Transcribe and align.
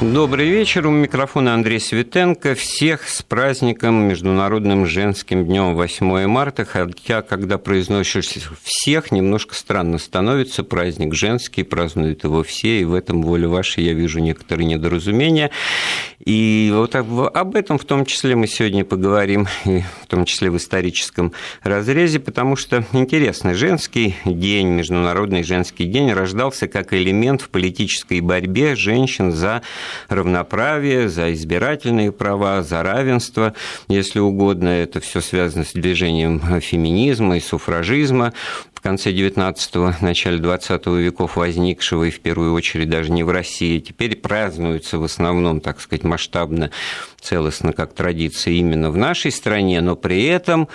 Добрый 0.00 0.48
вечер. 0.48 0.86
У 0.86 0.92
микрофона 0.92 1.54
Андрей 1.54 1.80
Светенко. 1.80 2.54
Всех 2.54 3.08
с 3.08 3.20
праздником 3.24 4.06
Международным 4.06 4.86
женским 4.86 5.44
днем 5.44 5.74
8 5.74 6.28
марта. 6.28 6.64
Хотя, 6.64 7.20
когда 7.22 7.58
произносишь 7.58 8.28
всех, 8.62 9.10
немножко 9.10 9.56
странно 9.56 9.98
становится. 9.98 10.62
Праздник 10.62 11.16
женский, 11.16 11.64
празднуют 11.64 12.22
его 12.22 12.44
все, 12.44 12.80
и 12.80 12.84
в 12.84 12.94
этом 12.94 13.22
воле 13.22 13.48
вашей 13.48 13.82
я 13.82 13.92
вижу 13.92 14.20
некоторые 14.20 14.66
недоразумения. 14.66 15.50
И 16.24 16.70
вот 16.74 16.94
об 16.94 17.56
этом 17.56 17.78
в 17.78 17.84
том 17.84 18.04
числе 18.04 18.36
мы 18.36 18.46
сегодня 18.46 18.84
поговорим, 18.84 19.48
и 19.64 19.82
в 20.02 20.06
том 20.06 20.26
числе 20.26 20.50
в 20.50 20.56
историческом 20.58 21.32
разрезе, 21.62 22.20
потому 22.20 22.54
что 22.54 22.84
интересно, 22.92 23.54
женский 23.54 24.14
день, 24.24 24.68
Международный 24.68 25.42
женский 25.42 25.86
день 25.86 26.12
рождался 26.12 26.68
как 26.68 26.92
элемент 26.92 27.40
в 27.40 27.48
политической 27.48 28.20
борьбе 28.20 28.76
женщин 28.76 29.32
за 29.32 29.62
равноправие, 30.08 31.08
за 31.08 31.32
избирательные 31.32 32.12
права, 32.12 32.62
за 32.62 32.82
равенство, 32.82 33.54
если 33.88 34.18
угодно. 34.18 34.68
Это 34.68 35.00
все 35.00 35.20
связано 35.20 35.64
с 35.64 35.72
движением 35.72 36.40
феминизма 36.60 37.36
и 37.36 37.40
суфражизма 37.40 38.32
в 38.78 38.80
конце 38.80 39.10
XIX– 39.10 39.94
начале 40.00 40.38
XX 40.38 41.02
веков 41.02 41.34
возникшего, 41.34 42.04
и 42.04 42.10
в 42.10 42.20
первую 42.20 42.54
очередь 42.54 42.88
даже 42.88 43.10
не 43.10 43.24
в 43.24 43.30
России, 43.30 43.80
теперь 43.80 44.14
празднуется 44.14 44.98
в 44.98 45.02
основном, 45.02 45.60
так 45.60 45.80
сказать, 45.80 46.04
масштабно, 46.04 46.70
целостно, 47.20 47.72
как 47.72 47.92
традиция 47.94 48.54
именно 48.54 48.92
в 48.92 48.96
нашей 48.96 49.32
стране, 49.32 49.80
но 49.80 49.96
при 49.96 50.24
этом 50.26 50.68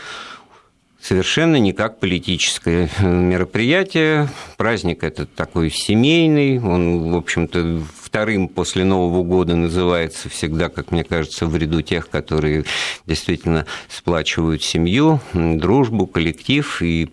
совершенно 1.04 1.58
не 1.58 1.74
как 1.74 2.00
политическое 2.00 2.90
мероприятие. 3.02 4.30
Праздник 4.58 5.04
этот 5.04 5.34
такой 5.36 5.70
семейный, 5.70 6.60
он, 6.60 7.12
в 7.12 7.16
общем-то, 7.16 7.82
вторым 8.02 8.48
после 8.48 8.86
Нового 8.86 9.24
года 9.24 9.56
называется 9.56 10.30
всегда, 10.30 10.70
как 10.70 10.92
мне 10.92 11.04
кажется, 11.04 11.46
в 11.46 11.56
ряду 11.58 11.82
тех, 11.82 12.10
которые 12.10 12.64
действительно 13.06 13.66
сплачивают 13.90 14.64
семью, 14.64 15.20
дружбу, 15.34 16.08
коллектив 16.08 16.82
и 16.82 17.10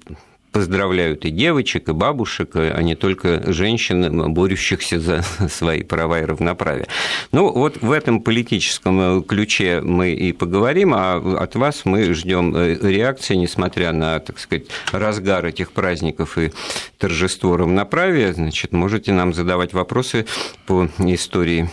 поздравляют 0.53 1.25
и 1.25 1.31
девочек, 1.31 1.89
и 1.89 1.93
бабушек, 1.93 2.51
а 2.55 2.81
не 2.83 2.95
только 2.95 3.53
женщин, 3.53 4.33
борющихся 4.33 5.01
за 5.01 5.23
свои 5.49 5.83
права 5.83 6.21
и 6.21 6.25
равноправие. 6.25 6.89
Ну, 7.33 7.53
вот 7.53 7.81
в 7.81 7.93
этом 7.93 8.23
политическом 8.23 9.23
ключе 9.23 9.81
мы 9.81 10.13
и 10.13 10.33
поговорим, 10.33 10.93
а 10.95 11.17
от 11.41 11.55
вас 11.57 11.85
мы 11.85 12.13
ждем 12.15 12.55
э, 12.57 12.75
реакции, 12.81 13.35
несмотря 13.35 13.93
на, 13.93 14.19
так 14.21 14.39
сказать, 14.39 14.65
разгар 14.93 15.47
этих 15.47 15.73
праздников 15.73 16.39
и 16.39 16.53
торжество 16.99 17.57
равноправия. 17.57 18.33
Значит, 18.33 18.73
можете 18.73 19.13
нам 19.13 19.33
задавать 19.35 19.73
вопросы 19.73 20.27
по 20.67 20.89
истории 20.99 21.69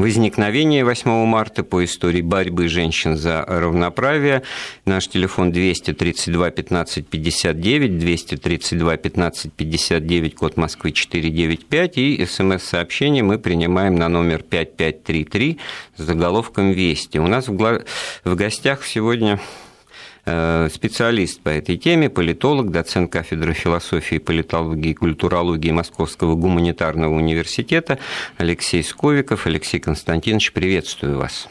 возникновения 0.00 0.84
8 0.84 1.26
марта 1.26 1.62
по 1.62 1.84
истории 1.84 2.22
борьбы 2.22 2.68
женщин 2.68 3.16
за 3.16 3.44
равноправие. 3.46 4.42
Наш 4.84 5.08
телефон 5.08 5.52
232 5.52 6.50
15 6.50 7.06
59, 7.06 7.98
232 7.98 8.96
15 8.96 9.52
59, 9.52 10.34
код 10.34 10.56
Москвы 10.56 10.92
495, 10.92 11.98
и 11.98 12.26
смс-сообщение 12.26 13.22
мы 13.22 13.38
принимаем 13.38 13.96
на 13.96 14.08
номер 14.08 14.42
5533 14.42 15.58
с 15.96 16.02
заголовком 16.02 16.72
«Вести». 16.72 17.18
У 17.18 17.26
нас 17.26 17.48
в 17.48 17.84
гостях 18.24 18.84
сегодня 18.84 19.38
специалист 20.24 21.40
по 21.40 21.48
этой 21.48 21.76
теме, 21.76 22.10
политолог, 22.10 22.70
доцент 22.70 23.10
кафедры 23.10 23.52
философии, 23.54 24.18
политологии 24.18 24.90
и 24.90 24.94
культурологии 24.94 25.70
Московского 25.70 26.34
гуманитарного 26.34 27.14
университета 27.14 27.98
Алексей 28.36 28.82
Сковиков. 28.82 29.46
Алексей 29.46 29.80
Константинович, 29.80 30.52
приветствую 30.52 31.18
вас. 31.18 31.48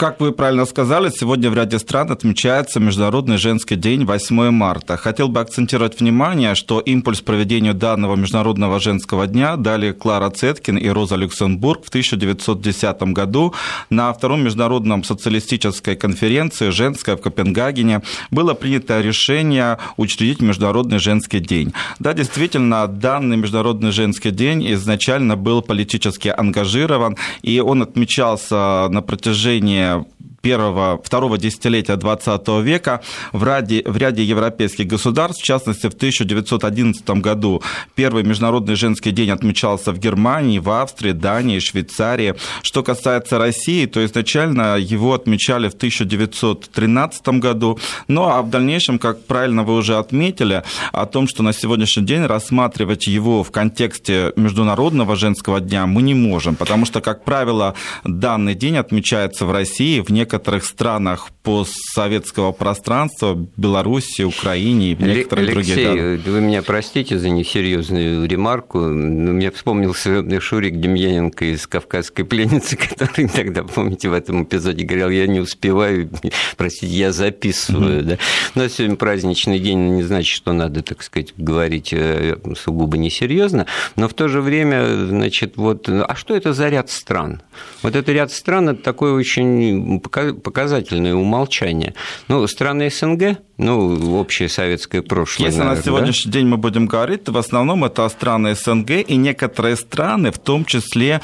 Как 0.00 0.18
вы 0.18 0.32
правильно 0.32 0.64
сказали, 0.64 1.10
сегодня 1.10 1.50
в 1.50 1.54
ряде 1.54 1.78
стран 1.78 2.10
отмечается 2.10 2.80
Международный 2.80 3.36
женский 3.36 3.76
день 3.76 4.06
8 4.06 4.50
марта. 4.50 4.96
Хотел 4.96 5.28
бы 5.28 5.40
акцентировать 5.40 6.00
внимание, 6.00 6.54
что 6.54 6.80
импульс 6.80 7.20
проведению 7.20 7.74
данного 7.74 8.16
Международного 8.16 8.80
женского 8.80 9.26
дня 9.26 9.56
дали 9.56 9.92
Клара 9.92 10.30
Цеткин 10.30 10.78
и 10.78 10.88
Роза 10.88 11.16
Люксембург 11.16 11.84
в 11.84 11.90
1910 11.90 13.02
году 13.12 13.52
на 13.90 14.10
втором 14.14 14.42
Международном 14.42 15.04
социалистической 15.04 15.96
конференции 15.96 16.70
«Женская» 16.70 17.16
в 17.16 17.20
Копенгагене 17.20 18.00
было 18.30 18.54
принято 18.54 19.02
решение 19.02 19.76
учредить 19.98 20.40
Международный 20.40 20.98
женский 20.98 21.40
день. 21.40 21.74
Да, 21.98 22.14
действительно, 22.14 22.86
данный 22.86 23.36
Международный 23.36 23.90
женский 23.90 24.30
день 24.30 24.66
изначально 24.72 25.36
был 25.36 25.60
политически 25.60 26.28
ангажирован, 26.34 27.18
и 27.42 27.60
он 27.60 27.82
отмечался 27.82 28.88
на 28.88 29.02
протяжении 29.02 29.89
Now, 29.90 30.06
первого, 30.42 31.00
второго 31.02 31.38
десятилетия 31.38 31.96
20 31.96 32.48
века 32.62 33.02
в 33.32 33.44
ряде, 33.44 33.82
в 33.84 33.96
ряде 33.96 34.24
европейских 34.24 34.86
государств, 34.86 35.42
в 35.42 35.44
частности, 35.44 35.88
в 35.88 35.94
1911 35.94 37.08
году 37.10 37.62
первый 37.94 38.22
Международный 38.22 38.74
женский 38.74 39.10
день 39.10 39.30
отмечался 39.30 39.92
в 39.92 39.98
Германии, 39.98 40.58
в 40.58 40.70
Австрии, 40.70 41.12
Дании, 41.12 41.58
Швейцарии. 41.58 42.34
Что 42.62 42.82
касается 42.82 43.38
России, 43.38 43.86
то 43.86 44.04
изначально 44.04 44.76
его 44.78 45.14
отмечали 45.14 45.68
в 45.68 45.74
1913 45.74 47.28
году, 47.40 47.78
ну 48.08 48.24
а 48.28 48.42
в 48.42 48.50
дальнейшем, 48.50 48.98
как 48.98 49.24
правильно 49.24 49.62
вы 49.62 49.74
уже 49.74 49.98
отметили, 49.98 50.62
о 50.92 51.06
том, 51.06 51.28
что 51.28 51.42
на 51.42 51.52
сегодняшний 51.52 52.04
день 52.04 52.24
рассматривать 52.24 53.06
его 53.06 53.44
в 53.44 53.50
контексте 53.50 54.32
Международного 54.36 55.16
женского 55.16 55.60
дня 55.60 55.86
мы 55.86 56.02
не 56.02 56.14
можем, 56.14 56.56
потому 56.56 56.86
что, 56.86 57.00
как 57.00 57.24
правило, 57.24 57.74
данный 58.04 58.54
день 58.54 58.76
отмечается 58.76 59.44
в 59.44 59.52
России, 59.52 60.00
в 60.00 60.10
некоторых 60.10 60.29
некоторых 60.30 60.64
странах 60.64 61.30
постсоветского 61.42 62.52
пространства, 62.52 63.34
Беларуси, 63.56 64.22
Украине 64.22 64.92
и 64.92 64.94
в 64.94 65.00
некоторых 65.00 65.48
Алексей, 65.48 65.84
других. 65.86 66.04
Алексей, 66.04 66.30
вы 66.30 66.40
меня 66.40 66.62
простите 66.62 67.18
за 67.18 67.30
несерьезную 67.30 68.28
ремарку. 68.28 68.78
Мне 68.78 69.50
вспомнился 69.50 70.40
Шурик 70.40 70.78
Демьяненко 70.78 71.46
из 71.46 71.66
«Кавказской 71.66 72.24
пленницы», 72.24 72.76
который 72.98 73.28
тогда, 73.28 73.62
помните, 73.62 74.10
в 74.10 74.12
этом 74.12 74.44
эпизоде 74.44 74.84
говорил, 74.84 75.08
я 75.08 75.26
не 75.26 75.40
успеваю, 75.40 76.10
простите, 76.56 76.92
я 76.92 77.12
записываю. 77.12 78.00
Mm-hmm. 78.00 78.04
Да? 78.04 78.18
Но 78.54 78.68
сегодня 78.68 78.96
праздничный 78.96 79.58
день 79.58 79.96
не 79.96 80.02
значит, 80.02 80.34
что 80.34 80.52
надо, 80.52 80.82
так 80.82 81.02
сказать, 81.02 81.32
говорить 81.38 81.92
э, 81.92 82.36
сугубо 82.54 82.98
несерьезно, 82.98 83.66
но 83.96 84.08
в 84.08 84.14
то 84.14 84.28
же 84.28 84.42
время, 84.42 85.06
значит, 85.06 85.56
вот, 85.56 85.88
а 85.88 86.14
что 86.14 86.36
это 86.36 86.52
за 86.52 86.68
ряд 86.68 86.90
стран? 86.90 87.40
Вот 87.82 87.96
это 87.96 88.12
ряд 88.12 88.30
стран, 88.30 88.70
это 88.70 88.82
такой 88.82 89.12
очень 89.12 90.00
показательное 90.00 91.14
умолчание. 91.30 91.94
Ну, 92.28 92.46
страны 92.48 92.90
СНГ, 92.90 93.38
ну, 93.60 94.18
общее 94.18 94.48
советское 94.48 95.02
прошлое. 95.02 95.48
Если 95.48 95.58
наверное, 95.60 95.76
на 95.76 95.84
сегодняшний 95.84 96.32
да? 96.32 96.38
день 96.38 96.48
мы 96.48 96.56
будем 96.56 96.86
говорить, 96.86 97.24
то 97.24 97.32
в 97.32 97.36
основном 97.36 97.84
это 97.84 98.08
страны 98.08 98.54
СНГ 98.54 98.90
и 99.06 99.16
некоторые 99.16 99.76
страны, 99.76 100.30
в 100.30 100.38
том 100.38 100.64
числе 100.64 101.20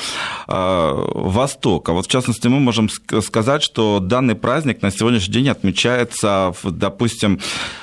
э, 0.47 1.05
Востока. 1.15 1.93
Вот 1.93 2.07
в 2.07 2.11
частности, 2.11 2.49
мы 2.49 2.61
можем 2.61 2.91
сказать, 3.23 3.63
что 3.63 4.01
данный 4.01 4.35
праздник 4.35 4.83
на 4.83 4.91
сегодняшний 4.91 5.33
день 5.33 5.49
отмечается, 5.49 6.53
в, 6.63 6.71
допустим, 6.71 7.41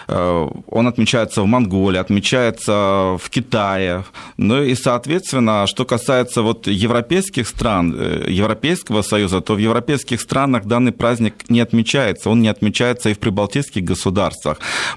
э, 0.07 0.49
он 0.67 0.87
отмечается 0.87 1.41
в 1.41 1.47
Монголии, 1.47 1.97
отмечается 1.97 3.17
в 3.19 3.29
Китае. 3.31 4.05
Ну 4.37 4.61
и, 4.61 4.75
соответственно, 4.75 5.65
что 5.65 5.83
касается 5.83 6.43
вот 6.43 6.67
европейских 6.67 7.47
стран, 7.47 7.95
э, 7.97 8.25
Европейского 8.29 9.01
Союза, 9.01 9.41
то 9.41 9.55
в 9.55 9.57
европейских 9.57 10.21
странах 10.21 10.65
данный 10.65 10.91
праздник 10.91 11.49
не 11.49 11.59
отмечается. 11.59 12.29
Он 12.29 12.39
не 12.41 12.49
отмечается 12.49 13.09
и 13.09 13.13
в 13.13 13.19
прибалтийских 13.19 13.83
государствах. 13.83 14.42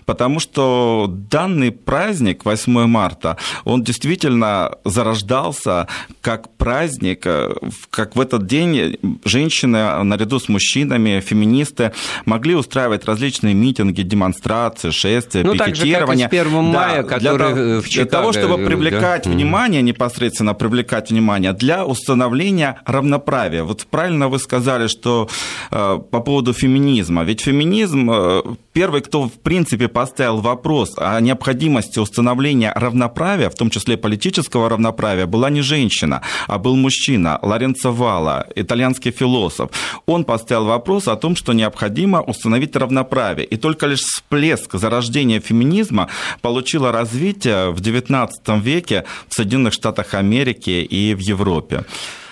Потому 0.05 0.41
что 0.41 1.07
данный 1.09 1.73
праздник, 1.73 2.45
8 2.45 2.87
марта, 2.87 3.37
он 3.65 3.83
действительно 3.83 4.73
зарождался 4.85 5.89
как 6.21 6.57
праздник, 6.57 7.27
э, 7.27 7.55
как 7.91 8.17
в 8.17 8.21
этот 8.21 8.47
день 8.47 8.99
женщины 9.25 10.03
наряду 10.05 10.39
с 10.39 10.49
мужчинами, 10.49 11.21
феминисты 11.21 11.93
могли 12.25 12.55
устраивать 12.55 13.05
различные 13.05 13.55
митинги, 13.55 14.03
демонстрации, 14.03 14.91
шествия, 14.91 15.43
ну, 15.45 15.53
пикетирования. 15.53 16.29
Так 16.29 16.33
же, 16.33 16.33
как 16.33 16.33
и 16.33 16.37
с 16.37 16.47
1 16.47 16.65
мая, 16.65 17.03
да, 17.03 17.19
для, 17.19 17.37
того, 17.37 17.81
в 17.81 17.89
для 17.89 18.05
того, 18.05 18.33
чтобы 18.33 18.65
привлекать 18.65 19.25
да? 19.25 19.31
внимание, 19.31 19.83
непосредственно 19.83 20.55
привлекать 20.55 21.11
внимание, 21.11 21.53
для 21.53 21.85
установления 21.85 22.81
равноправия. 22.85 23.63
Вот 23.63 23.87
правильно 23.87 24.29
вы 24.29 24.39
сказали, 24.39 24.87
что 24.89 25.29
э, 25.71 25.99
по 26.11 26.21
поводу 26.21 26.53
феминизма. 26.53 27.25
Ведь 27.25 27.41
феминизм, 27.41 28.11
э, 28.11 28.43
первый, 28.73 29.01
кто 29.01 29.31
в 29.37 29.43
принципе 29.43 29.89
поставил 29.89 30.41
вопрос 30.41 30.95
о 30.97 31.21
необходимости 31.21 31.99
установления 31.99 32.73
равноправия, 32.75 33.51
в 33.51 33.55
том 33.55 33.71
числе 33.71 33.97
политического 33.97 34.69
равноправия, 34.69 35.27
была 35.27 35.51
не 35.51 35.61
женщина, 35.61 36.23
а 36.47 36.59
был 36.59 36.77
мужчина, 36.77 37.39
Лоренцо 37.43 37.93
Вала, 37.93 38.47
итальянский 38.57 39.11
философ. 39.11 39.71
Он 40.07 40.25
поставил 40.25 40.65
вопрос 40.65 41.09
о 41.09 41.17
том, 41.17 41.37
что 41.37 41.53
необходимо 41.53 42.23
установить 42.23 42.77
равноправие. 42.77 43.47
И 43.47 43.57
только 43.57 43.87
лишь 43.87 44.01
всплеск 44.01 44.75
зарождения 44.75 45.41
феминизма 45.41 46.09
получило 46.41 46.93
развитие 46.93 47.71
в 47.71 47.81
XIX 47.81 48.61
веке 48.61 49.05
в 49.29 49.35
Соединенных 49.35 49.73
Штатах 49.73 50.15
Америки 50.15 50.71
и 50.71 51.15
в 51.15 51.21
Европе. 51.21 51.85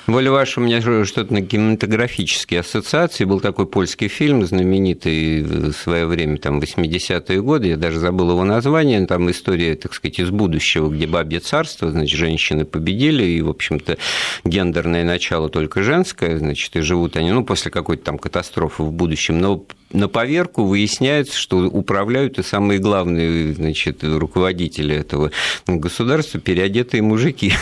Воля 0.07 0.31
ваша, 0.31 0.61
у 0.61 0.63
меня 0.63 0.83
что-то 0.83 1.33
на 1.33 1.41
кинематографические 1.41 2.61
ассоциации. 2.61 3.25
Был 3.25 3.41
такой 3.41 3.67
польский 3.67 4.09
фильм, 4.09 4.45
знаменитый 4.45 5.41
в 5.43 5.73
свое 5.73 6.05
время, 6.05 6.37
там, 6.37 6.61
80-е 6.61 7.41
годы, 7.41 7.69
я 7.69 7.77
даже 7.79 8.01
забыл 8.01 8.33
его 8.33 8.45
название, 8.45 9.07
там 9.07 9.31
история, 9.31 9.77
так 9.77 9.95
сказать, 9.95 10.19
из 10.19 10.29
будущего, 10.29 10.91
где 10.91 11.07
бабье 11.07 11.41
царство, 11.41 11.91
значит, 11.91 12.19
женщины 12.19 12.67
победили, 12.67 13.25
и, 13.25 13.41
в 13.41 13.49
общем-то, 13.49 13.97
гендерное 14.45 15.05
начало 15.05 15.49
только 15.49 15.83
женское, 15.83 16.37
значит, 16.37 16.77
и 16.77 16.81
живут 16.81 17.17
они, 17.17 17.33
ну, 17.33 17.43
после 17.43 17.71
какой-то 17.71 18.05
там 18.05 18.19
катастрофы 18.19 18.83
в 18.83 18.93
будущем, 18.93 19.41
но 19.41 19.65
на 19.91 20.09
поверку 20.09 20.65
выясняется, 20.65 21.39
что 21.39 21.61
управляют 21.61 22.39
и 22.39 22.43
самые 22.43 22.79
главные 22.79 23.55
значит, 23.55 24.05
руководители 24.05 24.95
этого 24.95 25.31
государства 25.67 26.41
переодетые 26.41 27.03
мужики. 27.03 27.55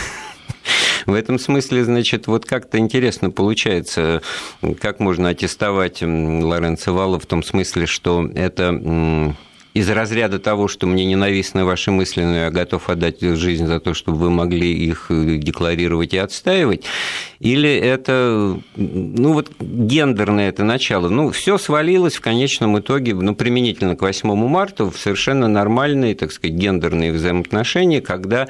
В 1.05 1.13
этом 1.13 1.39
смысле, 1.39 1.83
значит, 1.83 2.27
вот 2.27 2.45
как-то 2.45 2.77
интересно 2.77 3.29
получается, 3.29 4.21
как 4.79 4.99
можно 4.99 5.29
аттестовать 5.29 6.01
Лоренцо 6.01 6.93
Валла 6.93 7.19
в 7.19 7.25
том 7.25 7.43
смысле, 7.43 7.85
что 7.85 8.29
это 8.33 9.35
из 9.73 9.89
разряда 9.89 10.39
того, 10.39 10.67
что 10.67 10.85
мне 10.85 11.05
ненавистны 11.05 11.65
ваши 11.65 11.91
мысли, 11.91 12.23
но 12.23 12.35
я 12.35 12.51
готов 12.51 12.89
отдать 12.89 13.21
жизнь 13.21 13.65
за 13.65 13.79
то, 13.79 13.93
чтобы 13.93 14.17
вы 14.19 14.29
могли 14.29 14.71
их 14.71 15.07
э, 15.09 15.37
декларировать 15.37 16.13
и 16.13 16.17
отстаивать, 16.17 16.83
или 17.39 17.69
это, 17.69 18.59
ну 18.75 19.33
вот 19.33 19.51
гендерное 19.59 20.49
это 20.49 20.63
начало, 20.63 21.09
ну 21.09 21.31
все 21.31 21.57
свалилось 21.57 22.15
в 22.15 22.21
конечном 22.21 22.79
итоге, 22.79 23.15
ну 23.15 23.35
применительно 23.35 23.95
к 23.95 24.01
8 24.01 24.33
марта, 24.47 24.89
в 24.89 24.97
совершенно 24.97 25.47
нормальные, 25.47 26.15
так 26.15 26.31
сказать, 26.31 26.55
гендерные 26.55 27.11
взаимоотношения, 27.11 28.01
когда 28.01 28.47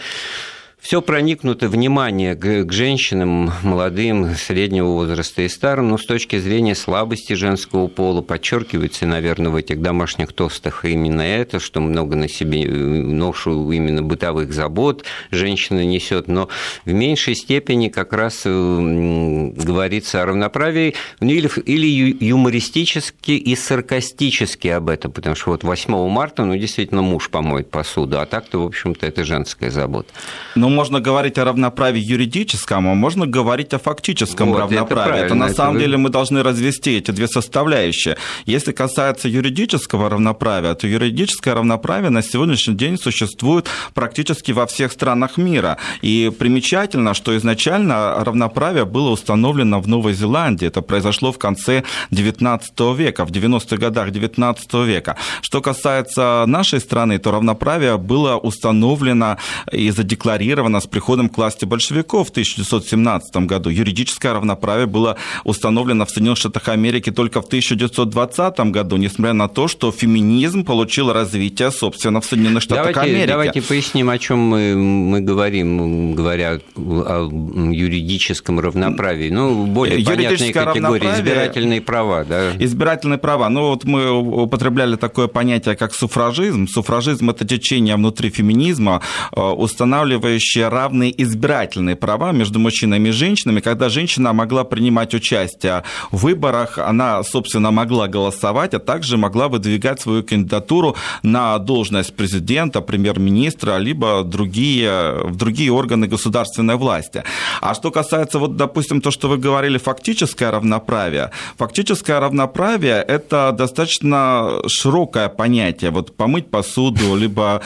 все 0.83 1.01
проникнуто 1.01 1.69
внимание 1.69 2.35
к, 2.35 2.65
к 2.65 2.71
женщинам 2.74 3.53
молодым, 3.63 4.35
среднего 4.35 4.88
возраста 4.88 5.41
и 5.44 5.47
старым, 5.47 5.88
но 5.88 5.97
с 5.97 6.06
точки 6.06 6.38
зрения 6.38 6.75
слабости 6.75 7.33
женского 7.33 7.88
пола 7.88 8.21
подчеркивается, 8.21 9.06
наверное, 9.06 9.50
в 9.50 9.56
этих 9.56 9.81
домашних 9.81 10.33
тостах 10.33 10.83
именно 10.83 11.21
это, 11.21 11.62
что 11.62 11.80
много 11.80 12.18
на 12.18 12.27
себе 12.27 12.68
ношу 12.68 13.71
именно 13.71 14.03
бытовых 14.03 14.51
забот 14.51 15.06
женщина 15.31 15.85
несет, 15.85 16.27
но 16.27 16.50
в 16.83 16.91
меньшей 16.91 17.36
степени 17.36 17.88
как 17.88 18.12
раз 18.12 18.41
говорится 18.44 20.21
о 20.21 20.25
равноправии, 20.25 20.95
ну, 21.21 21.29
или, 21.29 21.50
или 21.65 22.18
юмористически 22.25 23.31
и 23.31 23.56
саркастически 23.56 24.68
об 24.68 24.89
этом, 24.89 25.13
потому 25.13 25.38
что 25.38 25.51
вот 25.51 25.63
8 25.63 26.09
марта, 26.09 26.44
ну, 26.44 26.57
действительно, 26.57 27.01
муж 27.01 27.29
помоет 27.29 27.71
посуду, 27.71 28.19
а 28.19 28.25
так-то, 28.25 28.62
в 28.62 28.65
общем-то, 28.65 29.06
это 29.06 29.24
женская 29.24 29.71
забота. 29.71 30.09
Но 30.56 30.73
можно 30.74 31.00
говорить 31.00 31.38
о 31.38 31.46
равноправии 31.46 32.02
юридическом, 32.02 32.88
а 32.88 32.94
можно 32.94 33.25
говорить 33.25 33.74
о 33.74 33.80
фактическом 33.80 34.50
вот, 34.50 34.60
равноправии. 34.60 35.16
Это, 35.16 35.25
это 35.25 35.36
на 35.36 35.46
это 35.46 35.56
самом 35.56 35.75
вы... 35.75 35.80
деле 35.81 35.98
мы 35.98 36.10
должны 36.10 36.44
развести 36.44 36.98
эти 36.98 37.12
две 37.12 37.28
составляющие. 37.28 38.18
Если 38.46 38.72
касается 38.72 39.30
юридического 39.30 40.10
равноправия, 40.10 40.74
то 40.74 40.88
юридическое 40.88 41.54
равноправие 41.54 42.10
на 42.10 42.22
сегодняшний 42.22 42.75
день 42.75 42.98
существует 42.98 43.68
практически 43.94 44.52
во 44.52 44.66
всех 44.66 44.92
странах 44.92 45.38
мира. 45.38 45.78
И 46.02 46.31
примечательно, 46.38 47.14
что 47.14 47.38
изначально 47.38 48.24
равноправие 48.24 48.86
было 48.86 49.12
установлено 49.12 49.80
в 49.80 49.88
Новой 49.88 50.14
Зеландии. 50.14 50.68
Это 50.68 50.81
произошло 50.81 51.31
в 51.31 51.38
конце 51.38 51.84
XIX 52.12 52.96
века, 52.96 53.25
в 53.25 53.31
90-х 53.31 53.78
годах 53.78 54.10
XIX 54.10 54.86
века. 54.86 55.16
Что 55.42 55.62
касается 55.62 56.46
нашей 56.48 56.80
страны, 56.80 57.20
то 57.20 57.31
равноправие 57.31 57.98
было 57.98 58.38
установлено 58.38 59.38
и 59.72 59.92
задекларировано 59.92 60.62
зафиксировано 60.63 60.80
с 60.80 60.88
приходом 60.88 61.30
к 61.30 61.38
власти 61.38 61.65
большевиков 61.65 62.27
в 62.27 62.31
1917 62.31 63.36
году. 63.48 63.69
Юридическое 63.69 64.33
равноправие 64.33 64.86
было 64.86 65.18
установлено 65.44 66.06
в 66.06 66.10
Соединенных 66.10 66.38
Штатах 66.38 66.69
Америки 66.69 67.12
только 67.12 67.42
в 67.42 67.45
1920 67.45 68.60
году, 68.71 68.98
несмотря 68.98 69.33
на 69.33 69.48
то, 69.48 69.68
что 69.68 69.92
феминизм 69.92 70.63
получил 70.63 71.12
развитие, 71.13 71.71
собственно, 71.71 72.19
в 72.19 72.25
Соединенных 72.25 72.63
Штатах 72.63 72.94
давайте, 72.94 73.12
Америки. 73.12 73.27
Давайте 73.27 73.62
поясним, 73.62 74.10
о 74.10 74.18
чем 74.18 74.39
мы, 74.39 74.75
мы 74.75 75.21
говорим, 75.21 76.15
говоря 76.15 76.60
о 76.75 77.30
юридическом 77.71 78.60
равноправии. 78.60 79.30
Ну, 79.30 79.65
более 79.65 80.04
понятные 80.06 80.54
категории, 80.54 81.07
избирательные 81.15 81.81
права. 81.81 82.24
Да? 82.24 82.51
Избирательные 82.60 83.18
права. 83.18 83.50
Ну, 83.50 83.69
вот 83.69 83.86
мы 83.86 84.12
употребляли 84.12 84.95
такое 84.95 85.27
понятие, 85.27 85.75
как 85.75 85.94
суфражизм. 85.94 86.68
Суфражизм– 86.68 87.30
это 87.31 87.45
течение 87.45 87.95
внутри 87.95 88.30
феминизма, 88.30 89.01
э, 89.36 89.42
устанавливающее 89.42 90.52
дающая 90.53 90.69
равные 90.69 91.11
избирательные 91.23 91.95
права 91.95 92.31
между 92.31 92.59
мужчинами 92.59 93.09
и 93.09 93.11
женщинами. 93.11 93.59
Когда 93.59 93.89
женщина 93.89 94.33
могла 94.33 94.63
принимать 94.63 95.13
участие 95.13 95.83
в 96.11 96.23
выборах, 96.23 96.77
она, 96.77 97.23
собственно, 97.23 97.71
могла 97.71 98.07
голосовать, 98.07 98.73
а 98.73 98.79
также 98.79 99.17
могла 99.17 99.47
выдвигать 99.47 100.01
свою 100.01 100.23
кандидатуру 100.23 100.95
на 101.23 101.57
должность 101.57 102.15
президента, 102.15 102.81
премьер-министра, 102.81 103.77
либо 103.77 104.23
другие, 104.23 105.13
в 105.23 105.35
другие 105.35 105.71
органы 105.71 106.07
государственной 106.07 106.75
власти. 106.75 107.23
А 107.61 107.73
что 107.73 107.91
касается, 107.91 108.39
вот, 108.39 108.55
допустим, 108.55 109.01
то, 109.01 109.11
что 109.11 109.29
вы 109.29 109.38
говорили, 109.38 109.77
фактическое 109.77 110.51
равноправие. 110.51 111.29
Фактическое 111.57 112.19
равноправие– 112.19 113.03
это 113.07 113.51
достаточно 113.57 114.61
широкое 114.67 115.29
понятие. 115.29 115.91
Вот 115.91 116.15
помыть 116.15 116.51
посуду, 116.51 117.15
либо 117.15 117.61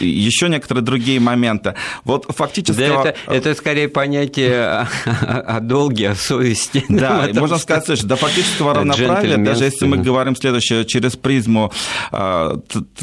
еще 0.00 0.48
некоторые 0.48 0.84
другие 0.84 1.20
моменты. 1.20 1.75
Вот 2.04 2.26
фактически... 2.28 2.78
Да 2.78 2.86
это, 2.86 3.14
это 3.26 3.54
скорее 3.54 3.88
понятие 3.88 4.86
о, 5.04 5.60
долге, 5.60 6.10
о 6.10 6.14
совести. 6.14 6.84
Да, 6.88 7.28
можно 7.32 7.58
сказать, 7.58 7.86
слушай, 7.86 8.06
до 8.06 8.16
фактического 8.16 8.74
равноправия, 8.74 9.36
даже 9.36 9.64
если 9.64 9.86
мы 9.86 9.98
говорим 9.98 10.36
следующее 10.36 10.84
через 10.84 11.16
призму 11.16 11.72
э, 12.12 12.56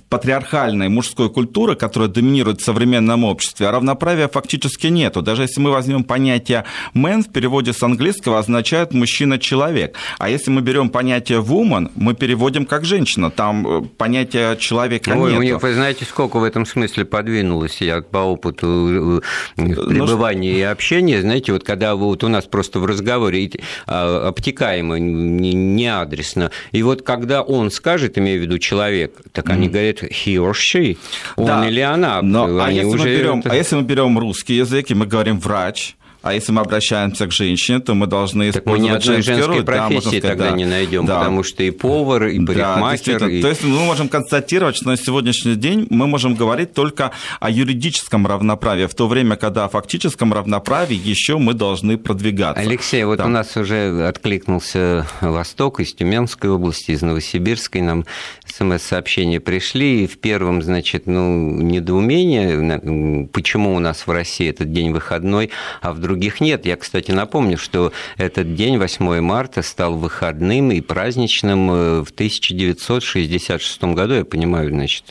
патриархальной 0.10 0.90
мужской 0.90 1.30
культуры, 1.30 1.76
которая 1.76 2.10
доминирует 2.10 2.62
в 2.62 2.64
современном 2.64 3.24
обществе, 3.24 3.68
а 3.68 3.72
равноправия 3.72 4.28
фактически 4.28 4.88
нету. 4.88 5.22
Даже 5.22 5.44
если 5.44 5.60
мы 5.62 5.72
возьмем 5.72 6.04
понятие 6.04 6.66
man 6.94 7.24
в 7.24 7.32
переводе 7.32 7.74
с 7.74 7.84
английского 7.84 8.40
означает 8.40 8.94
мужчина-человек. 8.94 9.96
А 10.20 10.30
если 10.30 10.52
мы 10.52 10.62
берем 10.62 10.90
понятие 10.90 11.40
woman, 11.42 11.92
мы 11.96 12.14
переводим 12.14 12.66
как 12.66 12.86
женщина. 12.86 13.32
Там 13.32 13.68
э, 13.68 13.82
понятие 13.98 14.58
человека 14.58 15.12
Ой, 15.16 15.32
нет. 15.32 15.40
У 15.40 15.44
них, 15.44 15.62
вы 15.62 15.74
знаете, 15.74 16.06
сколько 16.06 16.38
в 16.38 16.44
этом 16.44 16.66
смысле 16.66 17.06
подвинулось, 17.06 17.82
я 17.82 18.02
по 18.02 18.20
опыту 18.20 18.53
Э, 18.62 19.20
пребывания 19.56 20.54
и 20.54 20.62
общения, 20.62 21.22
знаете, 21.22 21.54
вот 21.54 21.64
когда 21.64 21.96
вот 21.96 22.24
у 22.24 22.28
нас 22.28 22.46
просто 22.46 22.80
в 22.80 22.86
разговоре 22.86 23.52
а, 23.88 24.28
обтекаемо, 24.28 24.98
не 24.98 25.88
адресно, 25.88 26.52
и 26.72 26.84
вот 26.84 27.02
когда 27.02 27.42
он 27.42 27.72
скажет, 27.72 28.18
имею 28.18 28.40
в 28.40 28.44
виду 28.44 28.60
человек, 28.60 29.22
так 29.32 29.50
они 29.50 29.70
говорят 29.70 30.04
he 30.04 30.36
or 30.36 30.52
she, 30.54 30.98
он 31.36 31.46
да, 31.46 31.68
или 31.68 31.80
она. 31.80 32.22
Но, 32.22 32.46
а, 32.64 32.72
если 32.72 32.88
уже... 32.88 33.18
берем, 33.18 33.42
а 33.46 33.56
если 33.56 33.76
мы 33.76 33.84
берем 33.84 34.20
русский 34.20 34.56
язык, 34.56 34.92
и 34.92 34.94
мы 34.94 35.06
говорим 35.06 35.40
врач, 35.40 35.96
а 36.24 36.34
если 36.34 36.54
мы 36.54 36.62
обращаемся 36.62 37.28
к 37.28 37.34
женщине, 37.34 37.80
то 37.80 37.94
мы 37.94 38.08
должны 38.08 38.50
так 38.50 38.62
использовать 38.62 38.82
мы 38.82 38.94
ни 38.94 38.98
одной 38.98 39.22
женской 39.22 39.64
профессии 39.64 40.22
да, 40.22 40.30
тогда 40.30 40.50
да, 40.52 40.56
не 40.56 40.64
найдем, 40.64 41.06
да. 41.06 41.20
потому 41.20 41.44
что 41.44 41.64
и 41.64 41.70
повар, 41.70 42.28
и 42.28 42.40
парикмахер. 42.40 43.20
Да, 43.20 43.30
и... 43.30 43.42
То 43.42 43.50
есть 43.50 43.62
мы 43.66 43.80
можем 43.80 44.08
констатировать, 44.08 44.78
что 44.78 44.88
на 44.88 44.96
сегодняшний 44.96 45.56
день 45.56 45.86
мы 45.90 46.08
можем 46.08 46.36
говорить 46.36 46.74
только 46.74 47.12
о 47.42 47.50
юридическом 47.50 48.26
равноправии, 48.26 48.86
в 48.86 48.96
то 48.96 49.10
время, 49.10 49.36
когда 49.36 49.66
о 49.66 49.68
фактическом 49.68 50.34
равноправии 50.34 50.96
еще 50.96 51.38
мы 51.38 51.54
должны 51.54 51.98
продвигаться. 51.98 52.64
Алексей, 52.64 53.04
вот 53.04 53.18
да. 53.18 53.26
у 53.26 53.28
нас 53.28 53.58
уже 53.58 54.08
откликнулся 54.08 55.06
Восток 55.20 55.82
из 55.82 55.94
Тюменской 55.94 56.50
области, 56.50 56.92
из 56.92 57.02
Новосибирской, 57.02 57.82
нам 57.82 58.06
смс-сообщения 58.46 59.42
пришли, 59.42 60.06
и 60.06 60.08
в 60.08 60.18
первом, 60.20 60.62
значит, 60.62 61.06
ну, 61.06 61.62
недоумение, 61.62 63.28
почему 63.34 63.76
у 63.76 63.80
нас 63.80 64.08
в 64.08 64.12
России 64.12 64.50
этот 64.50 64.72
день 64.72 64.94
выходной, 64.94 65.50
а 65.82 65.92
в 65.92 66.00
другом 66.00 66.13
других 66.14 66.42
нет. 66.42 66.68
Я, 66.68 66.76
кстати, 66.76 67.10
напомню, 67.10 67.58
что 67.58 67.92
этот 68.18 68.54
день, 68.54 68.78
8 68.78 69.20
марта, 69.22 69.64
стал 69.64 69.98
выходным 69.98 70.72
и 70.72 70.80
праздничным 70.80 72.04
в 72.04 72.12
1966 72.12 73.84
году. 73.84 74.14
Я 74.14 74.26
понимаю, 74.26 74.70
значит, 74.70 75.06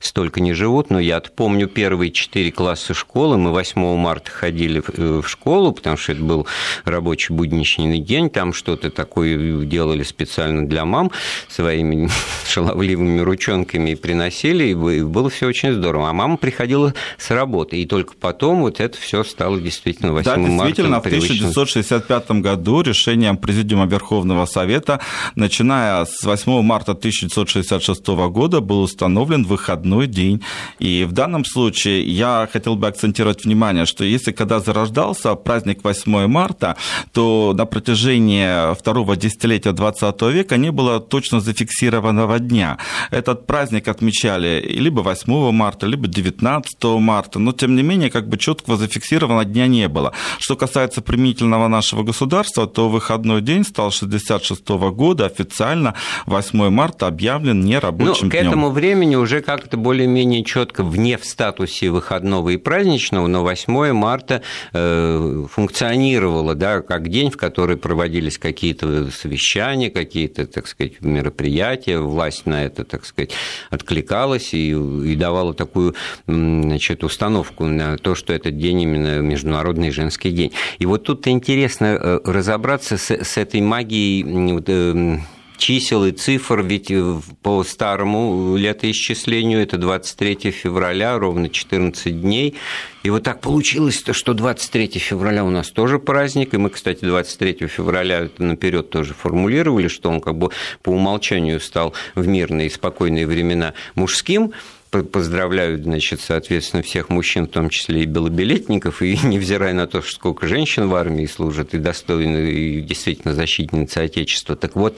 столько 0.00 0.40
не 0.40 0.54
живут, 0.54 0.88
но 0.88 0.98
я 0.98 1.20
помню 1.20 1.68
первые 1.68 2.10
четыре 2.10 2.52
класса 2.52 2.94
школы. 2.94 3.36
Мы 3.36 3.50
8 3.52 3.96
марта 3.96 4.30
ходили 4.30 4.82
в 4.96 5.28
школу, 5.28 5.72
потому 5.72 5.98
что 5.98 6.12
это 6.12 6.22
был 6.22 6.46
рабочий 6.86 7.34
будничный 7.34 7.98
день. 7.98 8.30
Там 8.30 8.54
что-то 8.54 8.90
такое 8.90 9.62
делали 9.66 10.04
специально 10.04 10.66
для 10.66 10.86
мам 10.86 11.10
своими 11.48 12.08
шаловливыми 12.48 13.20
ручонками 13.20 13.90
и 13.90 13.94
приносили, 13.94 14.68
и 14.68 14.74
было 14.74 15.28
все 15.28 15.48
очень 15.48 15.74
здорово. 15.74 16.08
А 16.08 16.12
мама 16.14 16.38
приходила 16.38 16.94
с 17.18 17.30
работы, 17.30 17.76
и 17.76 17.84
только 17.84 18.14
потом 18.18 18.62
вот 18.62 18.80
это 18.80 18.96
все 18.96 19.22
стало 19.22 19.60
действительно 19.60 20.14
8 20.14 20.24
да, 20.24 20.36
марта. 20.38 20.45
Действительно, 20.46 21.00
в 21.00 21.06
1965 21.06 22.30
году 22.42 22.82
решением 22.82 23.36
Президиума 23.36 23.86
Верховного 23.86 24.46
Совета, 24.46 25.00
начиная 25.34 26.04
с 26.04 26.24
8 26.24 26.62
марта 26.62 26.92
1966 26.92 28.06
года, 28.06 28.60
был 28.60 28.82
установлен 28.82 29.44
выходной 29.44 30.06
день. 30.06 30.42
И 30.78 31.04
в 31.04 31.12
данном 31.12 31.44
случае 31.44 32.02
я 32.02 32.48
хотел 32.52 32.76
бы 32.76 32.86
акцентировать 32.88 33.44
внимание, 33.44 33.86
что 33.86 34.04
если 34.04 34.32
когда 34.32 34.60
зарождался 34.60 35.34
праздник 35.34 35.84
8 35.84 36.26
марта, 36.26 36.76
то 37.12 37.52
на 37.56 37.66
протяжении 37.66 38.74
второго 38.74 39.16
десятилетия 39.16 39.72
20 39.72 40.22
века 40.22 40.56
не 40.56 40.70
было 40.70 41.00
точно 41.00 41.40
зафиксированного 41.40 42.38
дня. 42.38 42.78
Этот 43.10 43.46
праздник 43.46 43.88
отмечали 43.88 44.64
либо 44.66 45.00
8 45.00 45.52
марта, 45.52 45.86
либо 45.86 46.06
19 46.06 46.84
марта, 46.84 47.38
но 47.38 47.52
тем 47.52 47.76
не 47.76 47.82
менее 47.82 48.10
как 48.10 48.28
бы 48.28 48.38
четкого 48.38 48.76
зафиксированного 48.76 49.44
дня 49.44 49.66
не 49.66 49.88
было. 49.88 50.12
Что 50.38 50.56
касается 50.56 51.02
применительного 51.02 51.68
нашего 51.68 52.02
государства, 52.02 52.66
то 52.66 52.88
выходной 52.88 53.40
день 53.40 53.64
стал 53.64 53.90
66 53.90 54.68
года 54.68 55.26
официально 55.26 55.94
8 56.26 56.70
марта 56.70 57.06
объявлен 57.06 57.60
нерабочим 57.60 58.26
ну, 58.26 58.30
к 58.30 58.32
днем. 58.32 58.48
этому 58.48 58.70
времени 58.70 59.16
уже 59.16 59.40
как-то 59.40 59.76
более-менее 59.76 60.44
четко 60.44 60.82
вне 60.84 61.18
в 61.18 61.24
статусе 61.24 61.90
выходного 61.90 62.50
и 62.50 62.56
праздничного, 62.56 63.26
но 63.26 63.42
8 63.42 63.92
марта 63.92 64.42
э, 64.72 65.46
функционировало 65.50 66.54
да, 66.54 66.80
как 66.80 67.08
день, 67.08 67.30
в 67.30 67.36
который 67.36 67.76
проводились 67.76 68.38
какие-то 68.38 69.10
совещания, 69.10 69.90
какие-то, 69.90 70.46
так 70.46 70.66
сказать, 70.66 71.00
мероприятия, 71.00 71.98
власть 71.98 72.46
на 72.46 72.64
это, 72.64 72.84
так 72.84 73.04
сказать, 73.04 73.32
откликалась 73.70 74.54
и, 74.54 74.70
и 74.70 75.14
давала 75.16 75.54
такую 75.54 75.94
значит, 76.26 77.04
установку 77.04 77.64
на 77.64 77.96
то, 77.98 78.14
что 78.14 78.32
этот 78.32 78.58
день 78.58 78.82
именно 78.82 79.20
Международный 79.20 79.90
женский 79.90 80.25
день. 80.30 80.52
И 80.78 80.86
вот 80.86 81.04
тут 81.04 81.26
интересно 81.28 81.98
э, 82.00 82.20
разобраться 82.24 82.96
с, 82.96 83.10
с 83.10 83.36
этой 83.36 83.60
магией 83.60 84.22
эм, 84.66 85.22
чисел 85.56 86.04
и 86.04 86.12
цифр, 86.12 86.62
ведь 86.62 86.90
э, 86.90 87.14
по 87.42 87.64
старому 87.64 88.56
летоисчислению 88.56 89.60
это 89.60 89.78
23 89.78 90.50
февраля, 90.50 91.18
ровно 91.18 91.48
14 91.48 92.20
дней. 92.20 92.54
И 93.02 93.10
вот 93.10 93.22
так 93.22 93.40
получилось, 93.40 94.02
что 94.10 94.34
23 94.34 94.98
февраля 94.98 95.44
у 95.44 95.50
нас 95.50 95.70
тоже 95.70 95.98
праздник, 95.98 96.54
и 96.54 96.58
мы, 96.58 96.70
кстати, 96.70 97.04
23 97.04 97.68
февраля 97.68 98.28
наперед 98.38 98.90
тоже 98.90 99.14
формулировали, 99.14 99.88
что 99.88 100.10
он 100.10 100.20
как 100.20 100.36
бы 100.36 100.50
по 100.82 100.90
умолчанию 100.90 101.60
стал 101.60 101.94
в 102.14 102.26
мирные 102.26 102.66
и 102.66 102.70
спокойные 102.70 103.26
времена 103.26 103.74
мужским, 103.94 104.52
поздравляют, 104.90 105.82
значит, 105.82 106.20
соответственно, 106.20 106.82
всех 106.82 107.08
мужчин, 107.08 107.46
в 107.46 107.50
том 107.50 107.68
числе 107.68 108.02
и 108.02 108.06
белобилетников, 108.06 109.02
и 109.02 109.18
невзирая 109.22 109.74
на 109.74 109.86
то, 109.86 110.02
сколько 110.02 110.46
женщин 110.46 110.88
в 110.88 110.94
армии 110.94 111.26
служат, 111.26 111.74
и 111.74 111.78
достойны, 111.78 112.50
и 112.50 112.80
действительно 112.80 113.34
защитницы 113.34 113.98
Отечества. 113.98 114.56
Так 114.56 114.76
вот, 114.76 114.96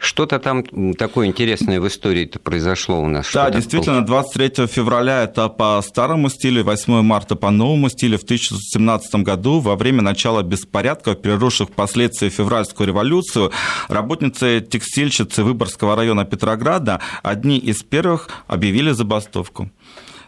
что-то 0.00 0.38
там 0.38 0.64
такое 0.94 1.26
интересное 1.26 1.78
в 1.78 1.86
истории-то 1.86 2.38
произошло 2.38 3.00
у 3.00 3.06
нас. 3.06 3.30
Да, 3.32 3.50
действительно, 3.50 4.04
23 4.04 4.66
февраля 4.66 5.24
это 5.24 5.48
по 5.48 5.80
старому 5.86 6.30
стилю, 6.30 6.64
8 6.64 7.02
марта 7.02 7.36
по 7.36 7.50
новому 7.50 7.90
стилю. 7.90 8.18
В 8.18 8.22
1917 8.22 9.16
году, 9.16 9.60
во 9.60 9.76
время 9.76 10.00
начала 10.00 10.42
беспорядков, 10.42 11.20
переросших 11.20 11.68
впоследствии 11.68 12.30
февральскую 12.30 12.86
революцию, 12.86 13.52
работницы-текстильщицы 13.88 15.44
Выборгского 15.44 15.94
района 15.96 16.24
Петрограда 16.24 17.00
одни 17.22 17.58
из 17.58 17.82
первых 17.82 18.28
объявили 18.46 18.92
забастовку. 18.92 19.70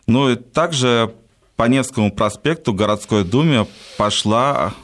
Ну 0.07 0.31
и 0.31 0.37
также 0.37 1.15
по 1.57 1.65
Невскому 1.65 2.13
проспекту 2.13 2.75
городской 2.75 3.25
думе 3.25 3.67
пошла 3.97 4.75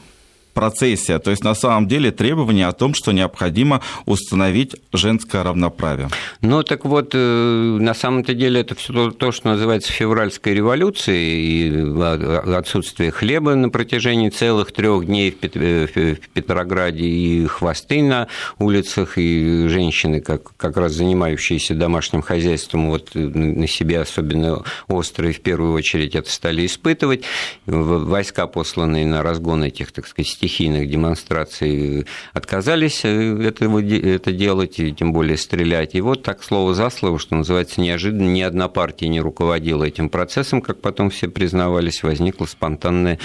процессия. 0.58 1.20
То 1.20 1.30
есть 1.30 1.44
на 1.44 1.54
самом 1.54 1.86
деле 1.86 2.10
требование 2.10 2.66
о 2.66 2.72
том, 2.72 2.92
что 2.92 3.12
необходимо 3.12 3.80
установить 4.06 4.74
женское 4.92 5.44
равноправие. 5.44 6.08
Ну 6.40 6.64
так 6.64 6.84
вот, 6.84 7.10
э, 7.14 7.76
на 7.80 7.94
самом-то 7.94 8.34
деле 8.34 8.62
это 8.62 8.74
все 8.74 9.12
то, 9.12 9.30
что 9.30 9.50
называется 9.50 9.92
февральской 9.92 10.54
революцией 10.54 11.68
и 11.68 12.52
отсутствие 12.52 13.12
хлеба 13.12 13.54
на 13.54 13.68
протяжении 13.68 14.30
целых 14.30 14.72
трех 14.72 15.06
дней 15.06 15.32
э, 15.40 16.16
в 16.16 16.28
Петрограде 16.30 17.04
и 17.04 17.46
хвосты 17.46 18.02
на 18.02 18.26
улицах, 18.58 19.16
и 19.16 19.68
женщины, 19.68 20.20
как, 20.20 20.56
как 20.56 20.76
раз 20.76 20.90
занимающиеся 20.90 21.76
домашним 21.76 22.20
хозяйством, 22.20 22.90
вот 22.90 23.10
э, 23.14 23.20
на 23.20 23.68
себе 23.68 24.00
особенно 24.00 24.64
острые 24.88 25.34
в 25.34 25.40
первую 25.40 25.74
очередь 25.74 26.16
это 26.16 26.32
стали 26.32 26.66
испытывать. 26.66 27.22
Войска, 27.66 28.48
посланные 28.48 29.06
на 29.06 29.22
разгон 29.22 29.62
этих, 29.62 29.92
так 29.92 30.08
сказать, 30.08 30.26
стихийных 30.48 30.88
демонстраций 30.88 32.06
отказались 32.32 33.04
э, 33.04 33.42
этого, 33.42 33.82
это 33.82 34.32
делать, 34.32 34.80
и 34.80 34.92
тем 34.92 35.12
более 35.12 35.36
стрелять. 35.36 35.94
И 35.94 36.00
вот 36.00 36.22
так 36.22 36.42
слово 36.42 36.72
за 36.74 36.88
слово, 36.88 37.18
что 37.18 37.36
называется, 37.36 37.82
неожиданно 37.82 38.28
ни 38.28 38.40
одна 38.40 38.68
партия 38.68 39.08
не 39.08 39.20
руководила 39.20 39.84
этим 39.84 40.08
процессом, 40.08 40.62
как 40.62 40.80
потом 40.80 41.10
все 41.10 41.28
признавались, 41.28 42.02
возникла 42.02 42.46
спонтанная 42.46 43.18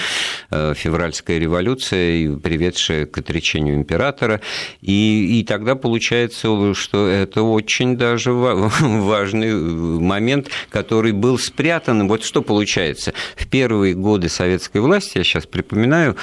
э, 0.52 0.74
февральская 0.76 1.40
революция, 1.40 2.36
приведшая 2.36 3.06
к 3.06 3.18
отречению 3.18 3.76
императора. 3.76 4.42
И, 4.82 5.40
и 5.40 5.46
тогда 5.46 5.76
получается, 5.76 6.74
что 6.74 7.08
это 7.08 7.44
очень 7.44 7.96
даже 7.96 8.34
важный 8.34 9.54
момент, 9.54 10.50
который 10.70 11.14
был 11.14 11.38
спрятан. 11.38 12.10
Вот 12.10 12.26
что 12.26 12.42
получается. 12.42 13.14
В 13.38 13.48
первые 13.48 13.94
годы 13.94 14.28
советской 14.28 14.82
власти, 14.82 15.20
я 15.20 15.24
сейчас 15.24 15.46
припоминаю, 15.46 16.18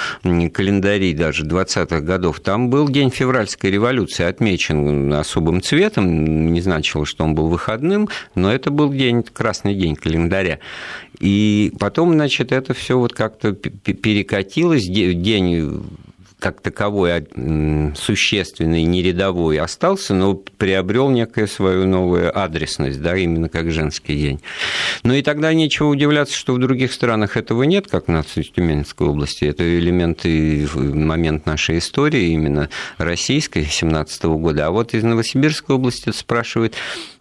календарь 0.53 0.90
календарей 0.91 1.13
даже 1.13 1.45
20-х 1.45 2.01
годов, 2.01 2.39
там 2.41 2.69
был 2.69 2.89
день 2.89 3.11
февральской 3.11 3.71
революции, 3.71 4.25
отмечен 4.25 5.13
особым 5.13 5.61
цветом, 5.61 6.51
не 6.51 6.61
значило, 6.61 7.05
что 7.05 7.23
он 7.23 7.33
был 7.33 7.47
выходным, 7.47 8.09
но 8.35 8.51
это 8.51 8.71
был 8.71 8.91
день, 8.91 9.23
красный 9.23 9.73
день 9.73 9.95
календаря. 9.95 10.59
И 11.19 11.71
потом, 11.79 12.13
значит, 12.13 12.51
это 12.51 12.73
все 12.73 12.97
вот 12.97 13.13
как-то 13.13 13.53
перекатилось, 13.53 14.85
день 14.85 15.81
как 16.41 16.59
таковой 16.59 17.17
а, 17.17 17.23
существенный, 17.95 18.83
не 18.83 19.01
рядовой 19.03 19.59
остался, 19.59 20.15
но 20.15 20.33
приобрел 20.33 21.11
некую 21.11 21.47
свою 21.47 21.85
новую 21.85 22.35
адресность, 22.37 22.99
да, 22.99 23.15
именно 23.15 23.47
как 23.47 23.71
женский 23.71 24.17
день. 24.17 24.41
Ну 25.03 25.13
и 25.13 25.21
тогда 25.21 25.53
нечего 25.53 25.87
удивляться, 25.87 26.35
что 26.35 26.53
в 26.53 26.59
других 26.59 26.91
странах 26.93 27.37
этого 27.37 27.61
нет, 27.63 27.87
как 27.87 28.09
у 28.09 28.11
нас 28.11 28.25
в 28.25 28.43
Тюменской 28.43 29.07
области. 29.07 29.45
Это 29.45 29.63
элемент 29.63 30.25
и 30.25 30.67
момент 30.75 31.45
нашей 31.45 31.77
истории, 31.77 32.31
именно 32.31 32.69
российской, 32.97 33.63
17 33.63 34.23
года. 34.23 34.65
А 34.65 34.71
вот 34.71 34.95
из 34.95 35.03
Новосибирской 35.03 35.75
области 35.75 36.11
спрашивают, 36.11 36.73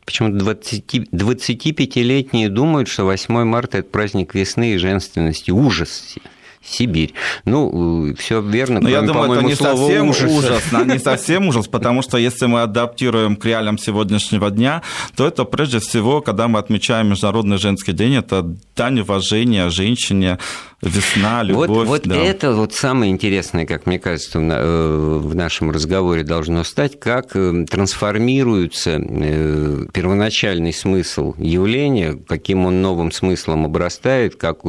Почему 0.07 0.31
25-летние 0.31 2.49
думают, 2.49 2.89
что 2.89 3.05
8 3.05 3.45
марта– 3.45 3.77
это 3.79 3.89
праздник 3.89 4.35
весны 4.35 4.73
и 4.73 4.79
женственности. 4.79 5.53
Ужас. 5.53 6.17
Сибирь. 6.63 7.15
Ну, 7.47 8.15
все 8.19 8.43
верно, 8.43 8.81
Но 8.81 8.89
кроме, 8.91 8.93
я 8.93 9.03
думаю, 9.03 9.33
это 9.33 9.43
не 9.45 9.55
совсем 9.55 10.11
ужас. 10.11 10.31
ужас, 10.31 10.63
не 10.87 10.99
совсем 11.03 11.49
ужас, 11.49 11.67
потому 11.69 12.03
что 12.03 12.19
если 12.19 12.47
мы 12.47 12.61
адаптируем 12.63 13.37
к 13.37 13.45
реалиям 13.47 13.79
сегодняшнего 13.79 14.51
дня, 14.51 14.83
то 15.17 15.27
это 15.27 15.45
прежде 15.45 15.79
всего, 15.79 16.21
когда 16.21 16.49
мы 16.49 16.59
отмечаем 16.59 17.09
Международный 17.09 17.57
женский 17.57 17.93
день, 17.93 18.17
это 18.17 18.43
дань 18.77 19.01
уважения 19.01 19.71
женщине, 19.71 20.39
весна, 20.83 21.43
любовь. 21.43 21.69
Вот, 21.69 21.87
вот 21.87 22.03
да. 22.05 22.17
это 22.17 22.53
вот 22.53 22.73
самое 22.73 23.13
интересное, 23.13 23.67
как 23.67 23.87
мне 23.87 23.99
кажется, 23.99 24.39
э, 24.39 25.19
в 25.19 25.35
нашем 25.35 25.71
разговоре 25.71 26.23
должно 26.23 26.65
стать, 26.65 26.99
как 26.99 27.35
э, 27.35 27.67
трансформируется 27.69 28.99
э, 28.99 29.87
первоначальный 29.93 30.73
смысл 30.73 31.35
явления, 31.37 32.19
каким 32.27 32.65
он 32.65 32.81
новым 32.81 33.13
смыслом 33.13 33.67
обрастает, 33.67 34.37
как 34.37 34.61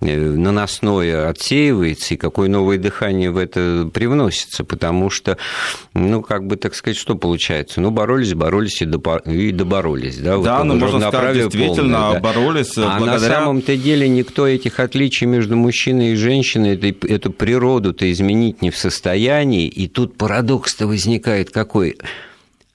наносное 0.00 1.28
отсеивается 1.28 2.14
и 2.14 2.16
какое 2.16 2.48
новое 2.48 2.78
дыхание 2.78 3.30
в 3.30 3.36
это 3.36 3.88
привносится, 3.92 4.64
потому 4.64 5.10
что, 5.10 5.38
ну, 5.94 6.22
как 6.22 6.46
бы, 6.46 6.56
так 6.56 6.74
сказать, 6.74 6.96
что 6.96 7.14
получается? 7.14 7.80
Ну, 7.80 7.90
боролись, 7.90 8.34
боролись 8.34 8.82
и, 8.82 8.86
доборолись. 8.86 10.18
Да, 10.18 10.38
да 10.38 10.58
вот 10.58 10.64
ну, 10.64 10.74
можно 10.74 11.08
сказать, 11.08 11.34
действительно, 11.34 11.98
полное, 12.00 12.12
да. 12.14 12.20
боролись 12.20 12.76
а 12.76 12.98
благодаря... 12.98 13.28
на 13.28 13.34
самом-то 13.34 13.76
деле 13.76 14.08
никто 14.08 14.46
этих 14.46 14.80
отличий 14.80 15.26
между 15.36 15.56
мужчиной 15.56 16.12
и 16.12 16.16
женщиной, 16.16 16.74
это, 16.76 17.06
эту 17.06 17.30
природу-то 17.30 18.10
изменить 18.10 18.62
не 18.62 18.70
в 18.70 18.76
состоянии, 18.76 19.68
и 19.68 19.86
тут 19.86 20.16
парадокс-то 20.16 20.86
возникает 20.86 21.50
какой? 21.50 21.96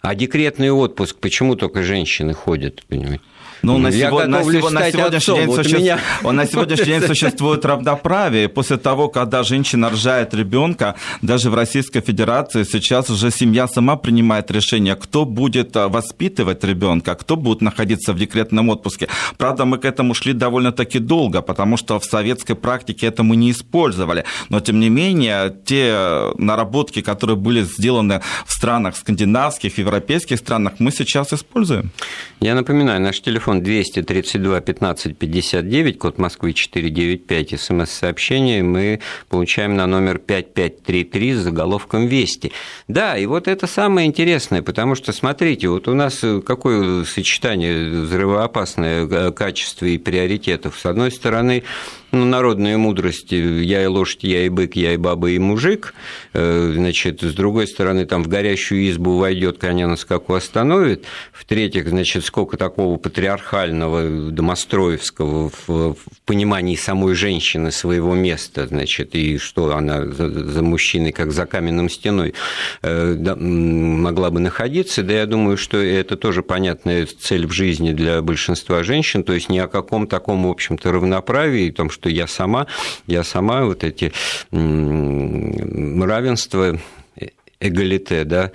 А 0.01 0.15
декретный 0.15 0.71
отпуск, 0.71 1.17
почему 1.19 1.55
только 1.55 1.81
женщины 1.81 2.33
ходят, 2.33 2.83
понимаете? 2.87 3.23
Ну, 3.63 3.77
на, 3.77 3.91
сего, 3.91 4.25
на, 4.25 4.43
сего, 4.43 4.69
на, 4.69 4.91
сегодняшний 4.91 5.17
отцом. 5.17 5.35
день 5.37 5.47
вот 5.47 5.63
суще... 5.63 5.77
меня... 5.77 5.99
на 6.23 6.45
сегодняшний 6.47 6.85
день 6.85 7.01
существует 7.07 7.65
равноправие. 7.65 8.49
После 8.49 8.77
того, 8.77 9.07
когда 9.09 9.43
женщина 9.43 9.89
рожает 9.89 10.33
ребенка, 10.33 10.95
даже 11.21 11.49
в 11.49 11.55
Российской 11.55 12.01
Федерации 12.01 12.63
сейчас 12.63 13.09
уже 13.09 13.31
семья 13.31 13.67
сама 13.67 13.95
принимает 13.97 14.51
решение, 14.51 14.95
кто 14.95 15.25
будет 15.25 15.75
а, 15.77 15.89
воспитывать 15.89 16.63
ребенка, 16.63 17.15
кто 17.15 17.35
будет 17.35 17.61
находиться 17.61 18.13
в 18.13 18.19
декретном 18.19 18.69
отпуске. 18.69 19.07
Правда, 19.37 19.65
мы 19.65 19.77
к 19.77 19.85
этому 19.85 20.13
шли 20.13 20.33
довольно-таки 20.33 20.99
долго, 20.99 21.41
потому 21.41 21.77
что 21.77 21.99
в 21.99 22.05
советской 22.05 22.55
практике 22.55 23.07
это 23.07 23.23
мы 23.23 23.35
не 23.35 23.51
использовали. 23.51 24.25
Но, 24.49 24.59
тем 24.59 24.79
не 24.79 24.89
менее, 24.89 25.55
те 25.65 26.31
наработки, 26.37 27.01
которые 27.01 27.35
были 27.35 27.63
сделаны 27.63 28.21
в 28.45 28.51
странах 28.51 28.95
скандинавских, 28.95 29.77
европейских 29.77 30.37
странах, 30.37 30.73
мы 30.79 30.91
сейчас 30.91 31.33
используем. 31.33 31.91
Я 32.39 32.55
напоминаю, 32.55 33.01
наш 33.01 33.21
телефон 33.21 33.50
телефон 33.51 33.63
232 33.63 34.61
15 34.61 35.17
59, 35.17 35.97
код 35.97 36.17
Москвы 36.17 36.53
495, 36.53 37.59
смс-сообщение 37.59 38.63
мы 38.63 38.99
получаем 39.29 39.75
на 39.75 39.87
номер 39.87 40.19
5533 40.19 41.33
с 41.33 41.37
заголовком 41.39 42.07
«Вести». 42.07 42.51
Да, 42.87 43.17
и 43.17 43.25
вот 43.25 43.47
это 43.47 43.67
самое 43.67 44.07
интересное, 44.07 44.61
потому 44.61 44.95
что, 44.95 45.11
смотрите, 45.11 45.67
вот 45.67 45.87
у 45.87 45.93
нас 45.93 46.23
какое 46.45 47.03
сочетание 47.03 47.89
взрывоопасное 47.89 49.05
э, 49.05 49.31
качества 49.31 49.85
и 49.85 49.97
приоритетов. 49.97 50.79
С 50.79 50.85
одной 50.85 51.11
стороны, 51.11 51.63
ну, 52.11 52.25
народные 52.25 52.77
мудрости. 52.77 53.35
«я 53.35 53.83
и 53.83 53.85
лошадь, 53.85 54.23
я 54.23 54.45
и 54.45 54.49
бык, 54.49 54.75
я 54.75 54.93
и 54.93 54.97
баба, 54.97 55.29
и 55.29 55.39
мужик», 55.39 55.93
э, 56.33 56.73
значит, 56.75 57.21
с 57.21 57.33
другой 57.33 57.67
стороны, 57.67 58.05
там 58.05 58.23
в 58.23 58.27
горящую 58.27 58.89
избу 58.89 59.17
войдет, 59.17 59.57
коня 59.57 59.87
на 59.87 59.95
скаку 59.95 60.33
остановит, 60.33 61.05
в-третьих, 61.33 61.89
значит, 61.89 62.25
сколько 62.25 62.57
такого 62.57 62.97
патриархального, 62.97 64.31
домостроевского 64.31 65.49
в, 65.49 65.67
в 65.67 65.97
понимании 66.25 66.75
самой 66.75 67.15
женщины 67.15 67.71
своего 67.71 68.15
места, 68.15 68.67
значит, 68.67 69.15
и 69.15 69.37
что 69.37 69.75
она 69.75 70.05
за, 70.05 70.29
за 70.29 70.61
мужчиной, 70.61 71.11
как 71.11 71.31
за 71.31 71.45
каменным 71.45 71.89
стеной, 71.89 72.33
э, 72.81 73.15
могла 73.35 74.31
бы 74.31 74.39
находиться, 74.39 75.03
да 75.03 75.13
я 75.13 75.25
думаю, 75.25 75.57
что 75.57 75.77
это 75.77 76.17
тоже 76.17 76.43
понятная 76.43 77.05
цель 77.05 77.47
в 77.47 77.51
жизни 77.51 77.91
для 77.91 78.21
большинства 78.21 78.83
женщин, 78.83 79.23
то 79.23 79.33
есть 79.33 79.49
ни 79.49 79.57
о 79.57 79.67
каком 79.67 80.07
таком, 80.07 80.43
в 80.45 80.49
общем-то, 80.49 80.91
равноправии, 80.91 81.71
том, 81.71 81.89
что 81.89 82.00
что 82.01 82.09
я 82.09 82.25
сама, 82.25 82.65
я 83.05 83.23
сама 83.23 83.63
вот 83.63 83.83
эти 83.83 84.11
равенства, 84.51 86.79
э, 87.15 87.27
эгалите, 87.59 88.23
да, 88.23 88.51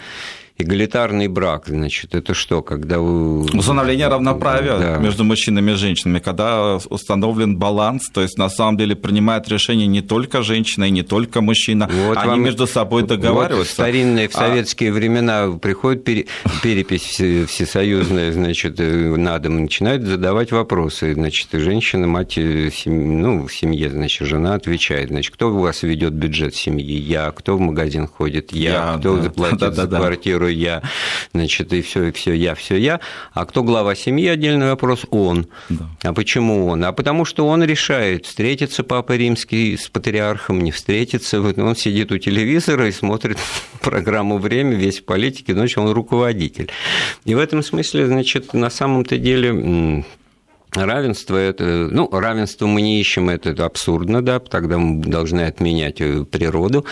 эгалитарный 0.59 1.29
брак, 1.29 1.65
значит, 1.67 2.15
это 2.15 2.35
что, 2.35 2.63
когда 2.63 2.99
вы... 2.99 3.43
Установление 3.43 4.09
равноправия 4.09 4.79
да. 4.79 4.97
между 4.97 5.25
мужчинами 5.25 5.73
и 5.73 5.75
женщинами, 5.75 6.19
когда 6.19 6.77
установлен 6.89 7.57
баланс, 7.57 8.09
то 8.13 8.23
есть 8.23 8.39
на 8.39 8.49
самом 8.49 8.77
деле 8.77 8.97
принимает 8.97 9.49
решение 9.49 9.87
не 9.87 10.01
только 10.01 10.43
женщина 10.43 10.85
и 10.85 10.91
не 10.91 11.03
только 11.03 11.41
мужчина, 11.41 11.91
вот 12.07 12.17
они 12.17 12.31
вам... 12.31 12.43
между 12.43 12.67
собой 12.67 13.03
договариваются. 13.03 13.83
Вот 13.83 13.87
старинные, 13.87 14.29
в 14.29 14.35
а 14.35 14.39
советские 14.39 14.91
а... 14.91 14.93
времена 14.93 15.51
приходит 15.61 16.05
перепись 16.05 17.21
всесоюзная, 17.49 18.33
значит, 18.33 18.81
э, 18.81 19.17
на 19.17 19.39
дом, 19.39 19.63
начинают 19.63 20.03
задавать 20.05 20.53
вопросы, 20.53 21.15
значит, 21.15 21.49
женщина, 21.53 22.07
мать, 22.07 22.39
э, 22.39 22.71
ну, 22.87 23.47
в 23.47 23.55
семье, 23.55 23.91
значит, 23.91 24.27
жена 24.27 24.55
отвечает, 24.55 25.09
значит, 25.09 25.35
кто 25.35 25.51
у 25.51 25.59
вас 25.59 25.83
ведет 25.83 26.15
бюджет 26.15 26.55
семьи? 26.55 26.97
Я. 26.97 27.31
Кто 27.33 27.57
в 27.57 27.61
магазин 27.61 28.07
ходит? 28.07 28.53
Я. 28.53 28.71
я 28.71 28.99
кто 28.99 29.17
да. 29.17 29.23
заплатит 29.23 29.59
да, 29.61 29.71
да, 29.71 29.83
за 29.83 29.89
квартиру? 29.89 30.46
Которую 30.47 30.57
я, 30.57 30.83
значит, 31.33 31.73
и 31.73 31.83
все, 31.83 32.05
и 32.05 32.13
все 32.13 32.33
я, 32.33 32.55
все 32.55 32.77
я. 32.77 33.01
А 33.33 33.45
кто 33.47 33.63
глава 33.63 33.95
семьи, 33.95 34.29
отдельный 34.29 34.67
вопрос, 34.67 35.05
он. 35.11 35.47
Да. 35.69 35.87
А 36.03 36.13
почему 36.13 36.67
он? 36.67 36.85
А 36.85 36.93
потому 36.93 37.25
что 37.25 37.47
он 37.47 37.65
решает, 37.65 38.27
встретится 38.27 38.85
Папа 38.85 39.17
Римский 39.17 39.77
с 39.77 39.89
патриархом, 39.89 40.63
не 40.63 40.71
встретится. 40.71 41.41
Он 41.41 41.77
сидит 41.77 42.13
у 42.13 42.19
телевизора 42.19 42.89
и 42.89 42.93
смотрит 42.93 43.39
программу 43.81 44.39
«Время», 44.39 44.77
весь 44.77 45.01
в 45.01 45.05
политике, 45.05 45.53
значит, 45.53 45.79
он 45.79 45.91
руководитель. 45.91 46.71
И 47.25 47.35
в 47.35 47.39
этом 47.39 47.63
смысле, 47.63 48.07
значит, 48.07 48.55
на 48.55 48.71
самом-то 48.71 49.19
деле 49.19 50.05
Равенство 50.73 51.37
это, 51.37 51.89
ну, 51.91 52.09
равенство 52.11 52.67
мы 52.67 52.83
не 52.83 53.01
ищем, 53.01 53.31
это 53.31 53.65
абсурдно, 53.65 54.21
да, 54.21 54.41
тогда 54.41 54.77
мы 54.77 55.03
должны 55.03 55.43
отменять 55.43 56.03
э, 56.03 56.25
природу. 56.25 56.85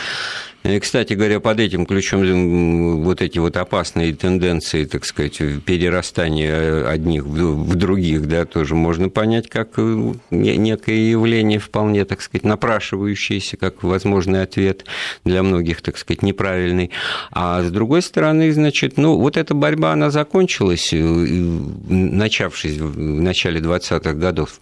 И, 0.64 0.78
кстати 0.78 1.12
говоря, 1.12 1.40
под 1.40 1.60
этим 1.60 1.84
ключом 1.84 3.02
вот 3.02 3.20
эти 3.20 3.38
вот 3.38 3.58
опасные 3.58 4.14
тенденции, 4.14 4.86
так 4.86 5.04
сказать, 5.04 5.36
перерастания 5.66 6.88
одних 6.88 7.24
в 7.24 7.74
других, 7.74 8.26
да, 8.26 8.46
тоже 8.46 8.74
можно 8.74 9.10
понять 9.10 9.50
как 9.50 9.72
э, 9.76 10.14
некое 10.30 11.10
явление 11.10 11.58
вполне, 11.58 12.06
так 12.06 12.22
сказать, 12.22 12.44
напрашивающееся, 12.44 13.58
как 13.58 13.82
возможный 13.82 14.40
ответ 14.40 14.86
для 15.22 15.42
многих, 15.42 15.82
так 15.82 15.98
сказать, 15.98 16.22
неправильный. 16.22 16.90
А 17.30 17.62
с 17.62 17.70
другой 17.70 18.00
стороны, 18.00 18.50
значит, 18.50 18.96
ну, 18.96 19.18
вот 19.18 19.36
эта 19.36 19.52
борьба, 19.52 19.92
она 19.92 20.10
закончилась, 20.10 20.94
э, 20.94 20.96
начавшись 20.96 22.78
в 22.78 22.98
начале 22.98 23.60
20-х 23.60 24.14
годов. 24.14 24.60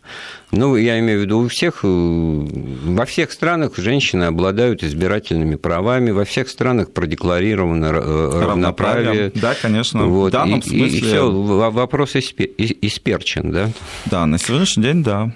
Ну, 0.51 0.75
я 0.77 0.99
имею 0.99 1.21
в 1.21 1.23
виду, 1.23 1.39
у 1.39 1.49
всех, 1.49 1.81
э, 1.85 1.87
во 1.87 3.07
всех 3.07 3.31
странах 3.31 3.77
женщины 3.77 4.25
обладают 4.25 4.83
избирательными 4.83 5.55
правами, 5.55 5.92
во 6.01 6.25
всех 6.25 6.49
странах 6.49 6.93
продекларировано 6.93 7.87
э, 7.87 8.45
равноправие. 8.45 9.33
Да, 9.35 9.55
конечно. 9.61 10.07
Вот. 10.07 10.29
В 10.29 10.33
данном 10.33 10.61
и, 10.61 10.63
смысле... 10.63 10.99
и 10.99 11.01
все, 11.01 11.31
вопрос 11.31 12.17
исперчен, 12.17 13.51
да? 13.51 13.71
Да, 14.07 14.27
на 14.27 14.39
сегодняшний 14.39 14.83
день, 14.85 15.03
да. 15.03 15.33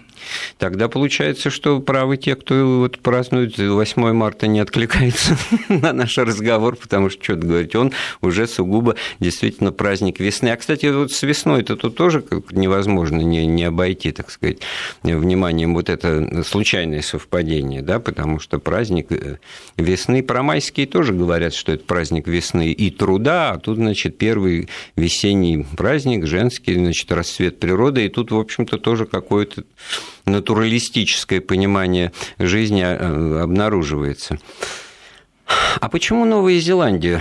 Тогда 0.59 0.89
получается, 0.89 1.51
что 1.51 1.81
правы 1.81 2.17
те, 2.17 2.35
кто 2.35 2.81
вот 2.81 2.99
празднует 2.99 3.59
8 3.59 4.13
марта, 4.13 4.47
не 4.47 4.61
откликается 4.61 5.37
на 5.69 5.93
наш 5.93 6.17
разговор, 6.19 6.77
потому 6.77 7.11
что, 7.11 7.23
что 7.23 7.37
говорить, 7.37 7.75
он 7.75 7.93
уже 8.21 8.47
сугубо 8.47 8.97
действительно 9.21 9.73
праздник 9.73 10.21
весны. 10.21 10.49
А, 10.49 10.57
кстати, 10.57 10.87
вот 10.87 11.13
с 11.13 11.23
весной 11.23 11.61
это 11.61 11.77
тут 11.77 11.97
тоже 11.97 12.25
невозможно 12.51 13.21
не, 13.21 13.47
не 13.47 13.65
обойти, 13.65 14.13
так 14.13 14.31
сказать, 14.31 14.59
вниманием 15.03 15.75
вот 15.75 15.89
это 15.89 16.43
случайное 16.45 17.03
совпадение, 17.03 17.83
да, 17.83 18.01
потому 18.01 18.39
что 18.39 18.59
праздник 18.59 19.11
э, 19.11 19.39
весны, 19.77 20.23
про 20.23 20.43
майские 20.43 20.87
тоже 20.87 21.13
говорят, 21.13 21.55
что 21.55 21.73
это 21.73 21.85
праздник 21.85 22.27
весны 22.27 22.73
и 22.73 22.91
труда, 22.91 23.53
а 23.53 23.59
тут, 23.59 23.77
значит, 23.77 24.19
первый 24.19 24.69
весенний 24.97 25.67
праздник, 25.77 26.27
женский, 26.27 26.75
значит, 26.75 27.11
расцвет 27.13 27.59
природы, 27.59 28.07
и 28.07 28.09
тут, 28.09 28.31
в 28.31 28.39
общем-то, 28.39 28.79
тоже 28.79 29.07
какое-то 29.07 29.65
натуралистическое 30.27 31.41
понимание 31.41 32.13
жизни 32.39 32.83
э, 32.83 33.41
обнаруживается. 33.41 34.39
А 35.81 35.89
почему 35.89 36.25
Новая 36.25 36.59
Зеландия 36.59 37.21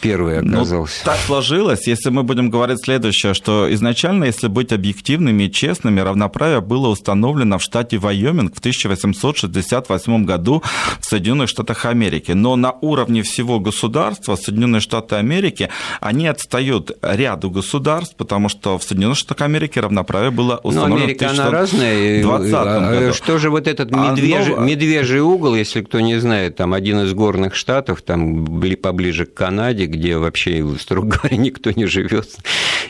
первый 0.00 0.42
ну, 0.42 0.56
оказался. 0.58 1.02
Ну, 1.04 1.12
так 1.12 1.20
сложилось. 1.20 1.86
Если 1.86 2.10
мы 2.10 2.22
будем 2.22 2.50
говорить 2.50 2.78
следующее, 2.84 3.34
что 3.34 3.72
изначально, 3.72 4.24
если 4.24 4.48
быть 4.48 4.72
объективными 4.72 5.44
и 5.44 5.52
честными, 5.52 6.00
равноправие 6.00 6.60
было 6.60 6.88
установлено 6.88 7.58
в 7.58 7.62
штате 7.62 7.98
Вайоминг 7.98 8.54
в 8.54 8.58
1868 8.58 10.24
году 10.24 10.62
в 11.00 11.04
Соединенных 11.04 11.48
Штатах 11.48 11.84
Америки. 11.84 12.32
Но 12.32 12.56
на 12.56 12.72
уровне 12.72 13.22
всего 13.22 13.60
государства 13.60 14.36
Соединенные 14.36 14.80
Штаты 14.80 15.16
Америки, 15.16 15.68
они 16.00 16.26
отстают 16.26 16.92
ряду 17.02 17.50
государств, 17.50 18.16
потому 18.16 18.48
что 18.48 18.78
в 18.78 18.82
Соединенных 18.82 19.18
Штатах 19.18 19.46
Америки 19.46 19.78
равноправие 19.78 20.30
было 20.30 20.60
установлено 20.62 20.98
Но 20.98 21.04
Америка, 21.04 21.28
в 21.28 21.32
1920 21.32 21.40
она 21.40 21.50
разная. 21.50 22.90
А, 22.90 23.00
году. 23.00 23.14
Что 23.14 23.38
же 23.38 23.50
вот 23.50 23.66
этот 23.66 23.90
медвежий, 23.90 24.54
а, 24.56 24.60
медвежий 24.60 25.20
угол, 25.20 25.54
если 25.54 25.82
кто 25.82 26.00
не 26.00 26.18
знает, 26.20 26.56
там 26.56 26.72
один 26.72 27.00
из 27.00 27.12
горных 27.14 27.54
штатов, 27.54 28.02
там 28.02 28.46
поближе 28.82 29.26
к 29.26 29.34
Канаде, 29.34 29.86
где 29.90 30.16
вообще, 30.16 30.64
строго 30.78 31.18
говоря, 31.18 31.36
никто 31.38 31.70
не 31.72 31.86
живет. 31.86 32.28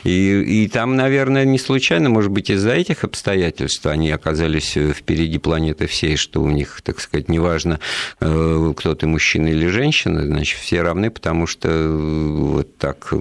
И, 0.03 0.63
и 0.63 0.67
там, 0.67 0.95
наверное, 0.95 1.45
не 1.45 1.59
случайно, 1.59 2.09
может 2.09 2.31
быть, 2.31 2.49
из-за 2.49 2.71
этих 2.71 3.03
обстоятельств 3.03 3.85
они 3.85 4.11
оказались 4.11 4.77
впереди 4.95 5.37
планеты 5.37 5.87
всей, 5.87 6.15
что 6.15 6.41
у 6.41 6.49
них, 6.49 6.81
так 6.83 6.99
сказать, 6.99 7.29
неважно, 7.29 7.79
э, 8.19 8.73
кто 8.77 8.95
ты, 8.95 9.07
мужчина 9.07 9.47
или 9.47 9.67
женщина, 9.67 10.25
значит, 10.25 10.59
все 10.59 10.81
равны, 10.81 11.09
потому 11.11 11.47
что 11.47 11.69
вот 11.89 12.77
так 12.77 13.13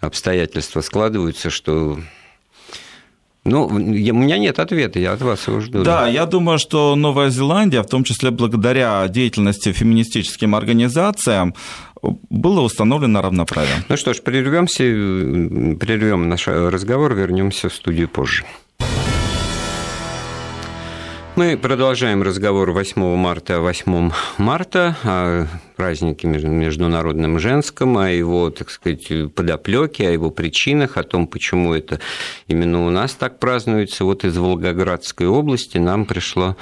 обстоятельства 0.00 0.80
складываются, 0.80 1.50
что 1.50 1.98
ну, 3.46 3.66
у 3.66 3.78
меня 3.78 4.38
нет 4.38 4.58
ответа, 4.58 4.98
я 4.98 5.12
от 5.12 5.22
вас 5.22 5.46
его 5.46 5.60
жду. 5.60 5.84
Да, 5.84 6.08
я 6.08 6.26
думаю, 6.26 6.58
что 6.58 6.96
Новая 6.96 7.30
Зеландия, 7.30 7.82
в 7.82 7.86
том 7.86 8.02
числе 8.02 8.32
благодаря 8.32 9.06
деятельности 9.06 9.72
феминистическим 9.72 10.56
организациям, 10.56 11.54
было 12.02 12.60
установлено 12.60 13.22
равноправие. 13.22 13.84
Ну 13.88 13.96
что 13.96 14.14
ж, 14.14 14.20
прервемся, 14.22 14.82
прервем 14.82 16.28
наш 16.28 16.46
разговор, 16.48 17.14
вернемся 17.14 17.68
в 17.68 17.74
студию 17.74 18.08
позже. 18.08 18.44
Мы 21.36 21.58
продолжаем 21.58 22.22
разговор 22.22 22.70
8 22.70 23.14
марта 23.14 23.56
о 23.58 23.60
8 23.60 24.10
марта, 24.38 24.96
о 25.04 25.46
празднике 25.76 26.28
Международном 26.28 27.38
женском, 27.38 27.98
о 27.98 28.08
его, 28.10 28.48
так 28.48 28.70
сказать, 28.70 29.34
подоплеке, 29.34 30.08
о 30.08 30.12
его 30.12 30.30
причинах, 30.30 30.96
о 30.96 31.02
том, 31.02 31.26
почему 31.26 31.74
это 31.74 32.00
именно 32.48 32.86
у 32.86 32.90
нас 32.90 33.12
так 33.12 33.38
празднуется. 33.38 34.06
Вот 34.06 34.24
из 34.24 34.34
Волгоградской 34.38 35.26
области 35.26 35.76
нам 35.76 36.06
пришло 36.06 36.56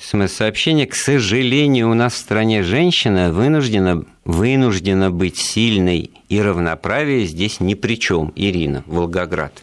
смс-сообщение. 0.00 0.86
К 0.86 0.94
сожалению, 0.94 1.90
у 1.90 1.94
нас 1.94 2.14
в 2.14 2.18
стране 2.18 2.62
женщина 2.62 3.32
вынуждена, 3.32 4.04
вынуждена 4.24 5.10
быть 5.10 5.36
сильной, 5.36 6.10
и 6.28 6.40
равноправие 6.40 7.26
здесь 7.26 7.60
ни 7.60 7.74
при 7.74 7.98
чем. 7.98 8.32
Ирина, 8.34 8.82
Волгоград. 8.86 9.62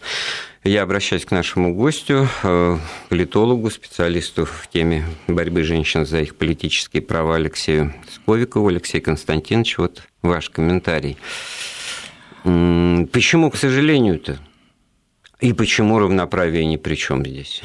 Я 0.64 0.84
обращаюсь 0.84 1.24
к 1.24 1.32
нашему 1.32 1.74
гостю, 1.74 2.28
э, 2.44 2.78
политологу, 3.10 3.70
специалисту 3.70 4.46
в 4.46 4.68
теме 4.72 5.06
борьбы 5.28 5.64
женщин 5.64 6.06
за 6.06 6.20
их 6.20 6.36
политические 6.36 7.02
права 7.02 7.36
Алексею 7.36 7.94
Сковикову. 8.14 8.68
Алексей 8.68 9.00
Константинович, 9.00 9.78
вот 9.78 10.04
ваш 10.22 10.50
комментарий. 10.50 11.18
Почему, 12.44 13.50
к 13.50 13.56
сожалению-то? 13.56 14.40
И 15.40 15.54
почему 15.54 16.00
равноправие 16.00 16.66
ни 16.66 16.78
при 16.78 16.96
чем 16.96 17.26
здесь? 17.26 17.62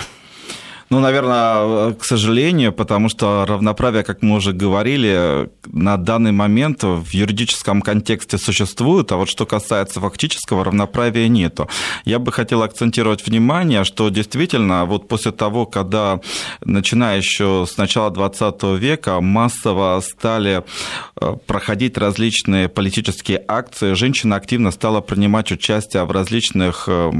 Ну, 0.93 1.01
наверное, 1.01 1.95
к 1.95 2.05
сожалению, 2.05 2.71
потому 2.71 3.09
что 3.09 3.47
равноправие, 3.49 4.05
как 4.05 4.21
мы 4.21 4.37
уже 4.37 4.53
говорили, 4.53 5.49
на 5.65 5.97
данный 5.97 6.33
момент 6.33 6.83
в 6.83 7.15
юридическом 7.15 7.81
контексте 7.81 8.37
существует, 8.37 9.11
а 9.11 9.17
вот 9.17 9.31
что 9.31 9.47
касается 9.47 10.01
фактического 10.01 10.65
равноправия 10.65 11.29
нету. 11.29 11.67
Я 12.05 12.19
бы 12.19 12.31
хотел 12.31 12.63
акцентировать 12.63 13.27
внимание, 13.27 13.85
что 13.85 14.11
действительно 14.11 14.85
вот 14.85 15.09
после 15.09 15.33
того, 15.33 15.65
когда, 15.65 16.21
начиная 16.63 17.17
еще 17.17 17.65
с 17.67 17.79
начала 17.79 18.11
20 18.11 18.63
века, 18.79 19.23
массово 19.23 19.99
стали 20.05 20.63
э, 21.19 21.37
проходить 21.47 21.97
различные 21.97 22.69
политические 22.69 23.43
акции, 23.49 23.95
женщина 23.95 24.37
активно 24.37 24.71
стала 24.71 25.01
принимать 25.01 25.53
участие 25.53 26.05
в 26.05 26.11
различных 26.11 26.85
э, 26.87 27.13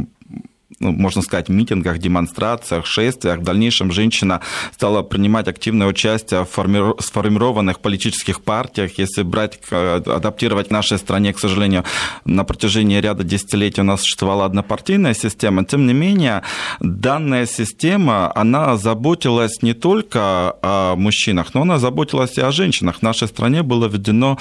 ну, 0.83 0.91
можно 0.93 1.23
сказать, 1.23 1.49
митингах, 1.49 1.99
демонстрациях, 1.99 2.87
шествиях. 2.87 3.39
В 3.39 3.43
дальнейшем 3.45 3.93
женщина 3.93 4.41
стала 4.73 5.03
принимать 5.03 5.47
активное 5.47 5.87
участие 5.87 6.45
в 6.45 6.97
сформированных 7.01 7.79
политических 7.79 8.43
партиях. 8.43 8.99
Если 8.99 9.23
брать, 9.23 9.61
адаптировать 9.71 10.69
в 10.69 10.71
нашей 10.73 10.99
стране, 10.99 11.33
к 11.33 11.39
сожалению, 11.39 11.85
на 12.25 12.45
протяжении 12.45 13.01
ряда 13.01 13.23
десятилетий 13.23 13.81
у 13.81 13.85
нас 13.85 14.01
существовала 14.01 14.45
однопартийная 14.45 15.15
система. 15.15 15.65
Тем 15.65 15.87
не 15.87 15.95
менее, 15.95 16.43
данная 16.81 17.47
система, 17.47 18.33
она 18.35 18.77
заботилась 18.77 19.63
не 19.63 19.75
только 19.75 20.57
о 20.63 20.97
мужчинах, 20.97 21.55
но 21.55 21.63
она 21.63 21.79
заботилась 21.79 22.37
и 22.39 22.41
о 22.41 22.51
женщинах. 22.51 22.99
В 22.99 23.03
нашей 23.03 23.29
стране 23.29 23.63
была 23.63 23.87
введена 23.87 24.37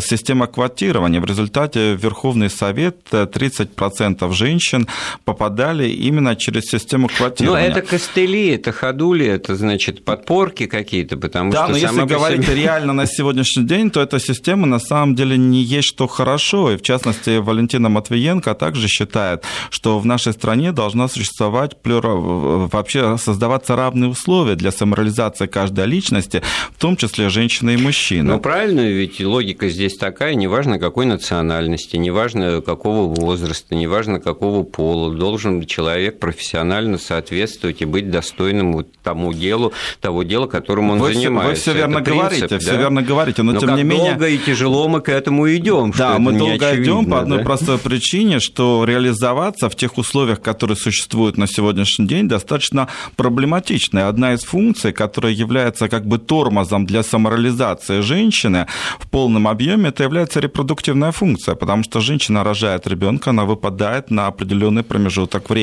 система 0.00 0.48
квотирования. 0.48 1.20
В 1.20 1.26
результате 1.26 1.94
Верховный 1.94 2.50
Совет 2.50 2.96
30% 3.12 4.32
женщин 4.32 4.88
попадали 5.24 5.75
попадали 5.76 5.88
именно 5.90 6.36
через 6.36 6.64
систему 6.64 7.08
квотирования. 7.08 7.68
Но 7.68 7.78
это 7.78 7.82
костыли, 7.82 8.48
это 8.48 8.72
ходули, 8.72 9.26
это, 9.26 9.56
значит, 9.56 10.04
подпорки 10.04 10.66
какие-то, 10.66 11.16
потому 11.16 11.52
да, 11.52 11.64
что... 11.64 11.66
Да, 11.66 11.72
но 11.72 11.78
если 11.78 12.14
говорить 12.14 12.44
себе... 12.44 12.54
реально 12.62 12.92
на 12.92 13.06
сегодняшний 13.06 13.64
день, 13.64 13.90
то 13.90 14.00
эта 14.00 14.18
система 14.18 14.66
на 14.66 14.78
самом 14.78 15.14
деле 15.14 15.36
не 15.36 15.62
есть 15.62 15.88
что 15.88 16.06
хорошо. 16.06 16.72
И, 16.72 16.76
в 16.76 16.82
частности, 16.82 17.38
Валентина 17.38 17.88
Матвиенко 17.88 18.54
также 18.54 18.88
считает, 18.88 19.44
что 19.70 19.98
в 19.98 20.06
нашей 20.06 20.32
стране 20.32 20.72
должна 20.72 21.08
существовать 21.08 21.80
плюра... 21.82 22.08
вообще 22.08 23.16
создаваться 23.18 23.76
равные 23.76 24.10
условия 24.10 24.54
для 24.54 24.72
самореализации 24.72 25.46
каждой 25.46 25.86
личности, 25.86 26.42
в 26.76 26.80
том 26.80 26.96
числе 26.96 27.28
женщины 27.28 27.74
и 27.74 27.76
мужчины. 27.76 28.32
Ну, 28.32 28.40
правильно, 28.40 28.80
ведь 28.80 29.20
логика 29.20 29.68
здесь 29.68 29.96
такая, 29.96 30.34
неважно 30.34 30.78
какой 30.78 31.06
национальности, 31.06 31.96
неважно 31.96 32.60
какого 32.60 33.14
возраста, 33.14 33.74
неважно 33.74 34.20
какого 34.20 34.62
пола, 34.62 35.12
должен 35.14 35.60
человек 35.66 36.18
профессионально 36.18 36.98
соответствовать 36.98 37.82
и 37.82 37.84
быть 37.84 38.10
достойным 38.10 38.72
вот 38.72 38.88
тому 39.02 39.32
делу, 39.32 39.72
того 40.00 40.22
дела, 40.22 40.46
которым 40.46 40.90
он 40.90 40.98
вы 40.98 41.14
занимается. 41.14 41.54
Все, 41.54 41.70
вы 41.70 41.74
все 41.74 41.80
верно 41.80 42.02
принцип, 42.02 42.22
говорите, 42.22 42.48
да? 42.48 42.58
все 42.58 42.76
верно 42.76 43.02
говорите, 43.02 43.42
но, 43.42 43.52
но 43.52 43.60
тем 43.60 43.76
не 43.76 43.82
менее... 43.82 44.10
долго 44.12 44.28
и 44.28 44.38
тяжело 44.38 44.88
мы 44.88 45.00
к 45.00 45.08
этому 45.08 45.52
идем. 45.54 45.92
Да, 45.96 46.18
мы 46.18 46.32
долго 46.32 46.82
идем 46.82 47.06
по 47.06 47.20
одной 47.20 47.38
да? 47.38 47.44
простой 47.44 47.78
причине, 47.78 48.40
что 48.40 48.84
реализоваться 48.84 49.68
в 49.68 49.76
тех 49.76 49.98
условиях, 49.98 50.40
которые 50.40 50.76
существуют 50.76 51.36
на 51.36 51.46
сегодняшний 51.46 52.06
день, 52.06 52.28
достаточно 52.28 52.88
проблематично. 53.16 54.00
И 54.00 54.02
одна 54.02 54.34
из 54.34 54.44
функций, 54.44 54.92
которая 54.92 55.32
является 55.32 55.88
как 55.88 56.06
бы 56.06 56.18
тормозом 56.18 56.86
для 56.86 57.02
самореализации 57.02 58.00
женщины 58.00 58.66
в 58.98 59.08
полном 59.08 59.48
объеме, 59.48 59.88
это 59.88 60.02
является 60.02 60.40
репродуктивная 60.40 61.12
функция, 61.12 61.54
потому 61.54 61.82
что 61.82 62.00
женщина 62.00 62.44
рожает 62.44 62.86
ребенка, 62.86 63.30
она 63.30 63.44
выпадает 63.44 64.10
на 64.10 64.26
определенный 64.26 64.82
промежуток 64.82 65.50
времени 65.50 65.55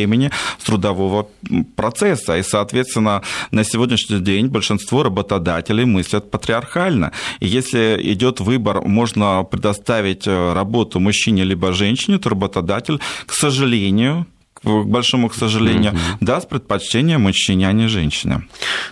с 0.60 0.64
трудового 0.64 1.28
процесса. 1.76 2.38
И, 2.38 2.44
соответственно, 2.44 3.22
на 3.52 3.64
сегодняшний 3.64 4.20
день 4.20 4.48
большинство 4.48 5.04
работодателей 5.04 5.86
мыслят 5.86 6.32
патриархально. 6.32 7.12
И 7.40 7.48
если 7.48 8.00
идет 8.02 8.40
выбор, 8.40 8.82
можно 8.82 9.44
предоставить 9.44 10.28
э, 10.28 10.54
работу 10.54 11.00
мужчине 11.00 11.44
либо 11.44 11.74
женщине, 11.74 12.18
то 12.18 12.30
работодатель, 12.30 13.00
к 13.26 13.34
сожалению, 13.34 14.26
к 14.64 14.84
большому 14.86 15.30
к 15.30 15.36
сожалению, 15.36 15.94
mm-hmm. 15.94 16.18
даст 16.22 16.50
предпочтение 16.50 17.18
мужчине, 17.18 17.68
а 17.68 17.72
не 17.72 17.88
женщине. 17.88 18.48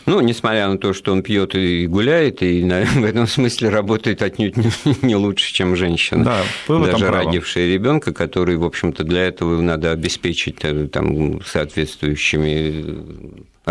Ну, 0.06 0.20
несмотря 0.22 0.68
на 0.68 0.78
то, 0.78 0.94
что 0.94 1.12
он 1.12 1.24
пьет 1.24 1.56
и 1.56 1.88
гуляет, 1.88 2.44
и 2.44 2.64
в 2.96 3.04
этом 3.04 3.28
смысле 3.28 3.70
работает 3.70 4.22
отнюдь 4.22 4.56
не 5.02 5.16
лучше, 5.22 5.54
чем 5.54 5.76
женщина. 5.76 6.24
Да, 6.26 6.44
Даже 6.68 7.10
родившая 7.10 7.68
ребенка, 7.68 8.14
который, 8.14 8.58
в 8.58 8.64
общем-то, 8.64 9.04
для 9.04 9.22
этого 9.22 9.62
надо 9.62 9.92
обеспечить 9.92 10.58
э, 10.64 10.88
там, 10.88 11.42
соответствующими 11.44 12.86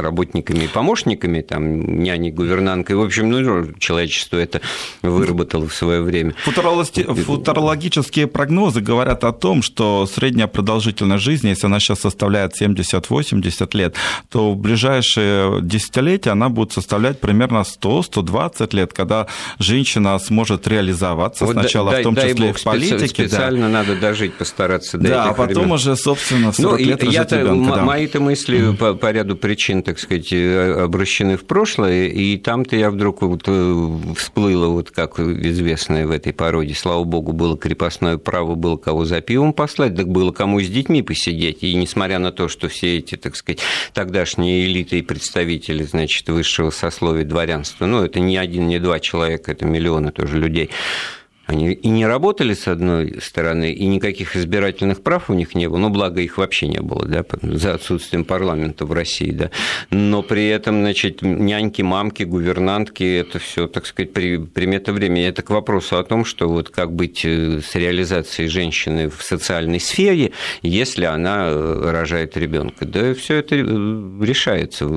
работниками 0.02 0.64
и 0.64 0.68
помощниками, 0.68 1.40
там, 1.40 2.00
няней, 2.02 2.30
гувернанткой. 2.30 2.96
В 2.96 3.02
общем, 3.02 3.30
ну, 3.30 3.72
человечество 3.78 4.36
это 4.36 4.60
выработало 5.02 5.66
в 5.68 5.74
свое 5.74 6.02
время. 6.02 6.34
Футурологические 6.44 8.26
прогнозы 8.26 8.80
говорят 8.80 9.24
о 9.24 9.32
том, 9.32 9.62
что 9.62 10.06
средняя 10.06 10.46
продолжительность 10.46 11.24
жизни, 11.24 11.48
если 11.48 11.66
она 11.66 11.80
сейчас 11.80 12.00
составляет 12.00 12.60
70-80 12.60 13.76
лет, 13.76 13.94
то 14.28 14.52
в 14.52 14.56
ближайшие 14.56 15.60
десятилетия 15.62 16.30
она 16.30 16.48
будет 16.48 16.72
составлять 16.72 17.20
примерно 17.20 17.64
100-120 17.64 18.76
лет, 18.76 18.92
когда 18.92 19.26
женщина 19.58 20.18
сможет 20.18 20.66
реализоваться 20.66 21.44
вот 21.44 21.52
сначала, 21.52 21.92
дай, 21.92 22.00
в 22.02 22.04
том 22.04 22.14
дай 22.14 22.30
числе 22.30 22.48
Бог, 22.48 22.58
в 22.58 22.62
политике. 22.62 23.08
Специально 23.08 23.66
да. 23.66 23.68
надо 23.68 23.96
дожить, 23.96 24.34
постараться 24.34 24.98
до 24.98 25.08
Да, 25.08 25.24
а 25.24 25.34
потом 25.34 25.62
времен. 25.62 25.72
уже, 25.72 25.96
собственно, 25.96 26.52
в 26.52 26.56
40 26.56 26.80
ну, 26.80 26.86
лет 26.86 27.02
ребенка. 27.02 27.76
Да. 27.76 27.82
Мои-то 27.82 28.20
мысли 28.20 28.74
по, 28.74 28.94
по 28.94 29.10
ряду 29.10 29.36
причин 29.36 29.82
так 29.90 29.98
сказать, 29.98 30.33
э, 30.33 30.85
обращены 30.85 31.37
в 31.37 31.44
прошлое, 31.44 32.07
и 32.07 32.37
там-то 32.37 32.76
я 32.76 32.92
вдруг 32.92 33.22
вот 33.22 33.42
э, 33.46 33.88
всплыла, 34.16 34.68
вот 34.68 34.92
как 34.92 35.18
известное 35.18 36.07
в 36.07 36.12
этой 36.12 36.33
породе, 36.33 36.74
слава 36.74 37.03
богу, 37.03 37.33
было 37.33 37.59
крепостное 37.59 38.16
право, 38.16 38.55
было 38.55 38.76
кого 38.76 39.05
за 39.05 39.20
пивом 39.20 39.53
послать, 39.53 39.96
так 39.96 40.07
было 40.07 40.31
кому 40.31 40.61
с 40.61 40.68
детьми 40.68 41.03
посидеть, 41.03 41.64
и 41.64 41.74
несмотря 41.74 42.20
на 42.20 42.31
то, 42.31 42.46
что 42.46 42.68
все 42.68 42.98
эти, 42.98 43.16
так 43.16 43.35
сказать, 43.35 43.59
тогдашние 43.92 44.64
элиты 44.66 45.00
и 45.00 45.03
представители, 45.03 45.83
значит, 45.83 46.29
высшего 46.29 46.70
сословия 46.70 47.24
дворянства, 47.24 47.87
ну, 47.87 48.05
это 48.05 48.20
не 48.20 48.37
один, 48.37 48.68
не 48.68 48.79
два 48.79 49.00
человека, 49.00 49.50
это 49.50 49.64
миллионы 49.64 50.12
тоже 50.12 50.38
людей, 50.38 50.70
они 51.50 51.72
и 51.72 51.88
не 51.88 52.06
работали 52.06 52.54
с 52.54 52.68
одной 52.68 53.18
стороны, 53.20 53.72
и 53.72 53.86
никаких 53.86 54.36
избирательных 54.36 55.02
прав 55.02 55.30
у 55.30 55.34
них 55.34 55.56
не 55.56 55.68
было, 55.68 55.78
ну, 55.78 55.88
благо 55.88 56.20
их 56.20 56.38
вообще 56.38 56.68
не 56.68 56.80
было, 56.80 57.04
да, 57.04 57.24
за 57.42 57.74
отсутствием 57.74 58.24
парламента 58.24 58.86
в 58.86 58.92
России, 58.92 59.32
да. 59.32 59.50
Но 59.90 60.22
при 60.22 60.46
этом, 60.46 60.80
значит, 60.80 61.22
няньки, 61.22 61.82
мамки, 61.82 62.22
гувернантки, 62.22 63.02
это 63.02 63.40
все, 63.40 63.66
так 63.66 63.86
сказать, 63.86 64.12
при, 64.12 64.38
примета 64.38 64.92
времени. 64.92 65.24
Это 65.24 65.42
к 65.42 65.50
вопросу 65.50 65.98
о 65.98 66.04
том, 66.04 66.24
что 66.24 66.48
вот 66.48 66.70
как 66.70 66.92
быть 66.92 67.24
э, 67.24 67.60
с 67.60 67.74
реализацией 67.74 68.48
женщины 68.48 69.10
в 69.10 69.22
социальной 69.22 69.80
сфере, 69.80 70.30
если 70.62 71.04
она 71.04 71.48
э, 71.48 71.90
рожает 71.90 72.36
ребенка. 72.36 72.84
Да, 72.84 73.12
все 73.14 73.36
это 73.36 73.56
э, 73.56 73.60
решается, 74.22 74.88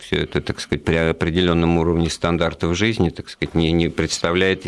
все 0.00 0.16
это, 0.16 0.42
так 0.42 0.60
сказать, 0.60 0.84
при 0.84 0.96
определенном 0.96 1.78
уровне 1.78 2.10
стандартов 2.10 2.76
жизни, 2.76 3.08
так 3.08 3.30
сказать, 3.30 3.54
не, 3.54 3.72
не 3.72 3.88
представляет 3.88 4.66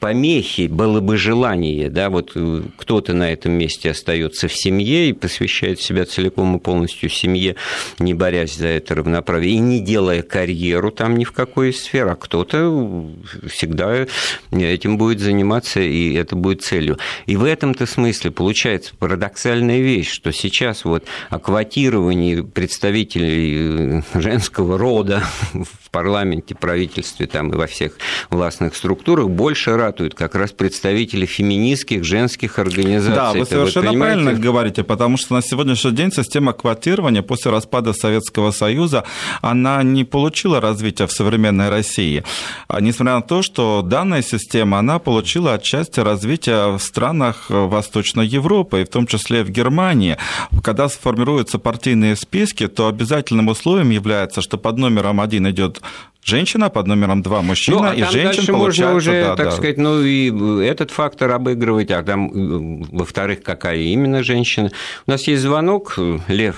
помехи 0.00 0.65
было 0.68 1.00
бы 1.00 1.16
желание, 1.16 1.88
да, 1.88 2.10
вот 2.10 2.32
э, 2.34 2.62
кто-то 2.76 3.12
на 3.12 3.32
этом 3.32 3.52
месте 3.52 3.90
остается 3.90 4.48
в 4.48 4.52
семье 4.54 5.08
и 5.08 5.12
посвящает 5.12 5.80
себя 5.80 6.04
целиком 6.04 6.56
и 6.56 6.60
полностью 6.60 7.08
семье, 7.08 7.56
не 7.98 8.14
борясь 8.14 8.56
за 8.56 8.68
это 8.68 8.94
равноправие, 8.94 9.54
и 9.54 9.58
не 9.58 9.80
делая 9.80 10.22
карьеру 10.22 10.90
там 10.90 11.16
ни 11.16 11.24
в 11.24 11.32
какой 11.32 11.72
сфере, 11.72 12.10
а 12.10 12.16
кто-то 12.16 13.10
всегда 13.48 14.06
этим 14.50 14.98
будет 14.98 15.20
заниматься, 15.20 15.80
и 15.80 16.14
это 16.14 16.36
будет 16.36 16.62
целью. 16.62 16.98
И 17.26 17.36
в 17.36 17.44
этом-то 17.44 17.86
смысле 17.86 18.30
получается 18.30 18.94
парадоксальная 18.98 19.80
вещь, 19.80 20.10
что 20.10 20.32
сейчас 20.32 20.84
вот 20.84 21.04
о 21.30 21.38
квотировании 21.38 22.40
представителей 22.40 23.98
э, 23.98 24.02
женского 24.14 24.78
рода 24.78 25.24
в 25.86 25.90
парламенте, 25.90 26.54
правительстве 26.54 27.26
там, 27.26 27.50
и 27.50 27.56
во 27.56 27.66
всех 27.66 27.92
властных 28.30 28.74
структурах 28.74 29.28
больше 29.28 29.76
ратуют 29.76 30.14
как 30.14 30.34
раз 30.34 30.52
представители 30.52 31.26
феминистских 31.26 32.04
женских 32.04 32.58
организаций. 32.58 33.14
Да, 33.14 33.32
вы 33.32 33.46
совершенно 33.46 33.90
вот, 33.92 33.98
правильно 33.98 34.32
говорите, 34.34 34.82
потому 34.82 35.16
что 35.16 35.34
на 35.34 35.42
сегодняшний 35.42 35.92
день 35.92 36.12
система 36.12 36.52
квотирования 36.52 37.22
после 37.22 37.50
распада 37.50 37.92
Советского 37.92 38.50
Союза, 38.50 39.04
она 39.42 39.82
не 39.82 40.04
получила 40.04 40.60
развития 40.60 41.06
в 41.06 41.12
современной 41.12 41.68
России. 41.68 42.24
А 42.68 42.80
несмотря 42.80 43.16
на 43.16 43.22
то, 43.22 43.42
что 43.42 43.82
данная 43.82 44.22
система, 44.22 44.78
она 44.78 44.98
получила 44.98 45.54
отчасти 45.54 46.00
развития 46.00 46.76
в 46.76 46.80
странах 46.80 47.46
Восточной 47.48 48.26
Европы, 48.26 48.82
и 48.82 48.84
в 48.84 48.88
том 48.88 49.06
числе 49.06 49.44
в 49.44 49.50
Германии. 49.50 50.16
Когда 50.62 50.88
сформируются 50.88 51.58
партийные 51.58 52.16
списки, 52.16 52.66
то 52.66 52.88
обязательным 52.88 53.48
условием 53.48 53.90
является, 53.90 54.40
что 54.40 54.58
под 54.58 54.78
номером 54.78 55.20
один 55.20 55.48
идет 55.48 55.75
женщина, 56.24 56.70
под 56.70 56.86
номером 56.86 57.22
два 57.22 57.40
мужчина, 57.42 57.78
ну, 57.78 57.88
а 57.90 57.94
и 57.94 58.02
женщин 58.04 58.54
можно 58.54 58.94
уже, 58.94 59.22
да, 59.22 59.36
так 59.36 59.46
да. 59.46 59.52
сказать, 59.52 59.78
ну 59.78 60.02
и 60.02 60.64
этот 60.64 60.90
фактор 60.90 61.30
обыгрывать, 61.30 61.90
а 61.90 62.02
там, 62.02 62.82
во-вторых, 62.92 63.42
какая 63.42 63.76
именно 63.76 64.22
женщина. 64.22 64.70
У 65.06 65.10
нас 65.10 65.26
есть 65.28 65.42
звонок, 65.42 65.98
Лев, 66.28 66.56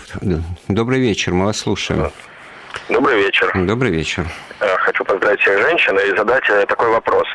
добрый 0.69 1.01
вечер, 1.01 1.33
мы 1.35 1.47
вас 1.47 1.59
слушаем. 1.59 2.11
Добрый 2.89 3.23
вечер. 3.23 3.51
Добрый 3.55 3.91
вечер. 3.91 4.27
Э, 4.61 4.77
хочу 4.79 5.05
поздравить 5.05 5.41
всех 5.41 5.61
женщин 5.61 5.99
и 5.99 6.17
задать 6.17 6.45
э, 6.49 6.65
такой 6.67 6.91
вопрос. 6.91 7.27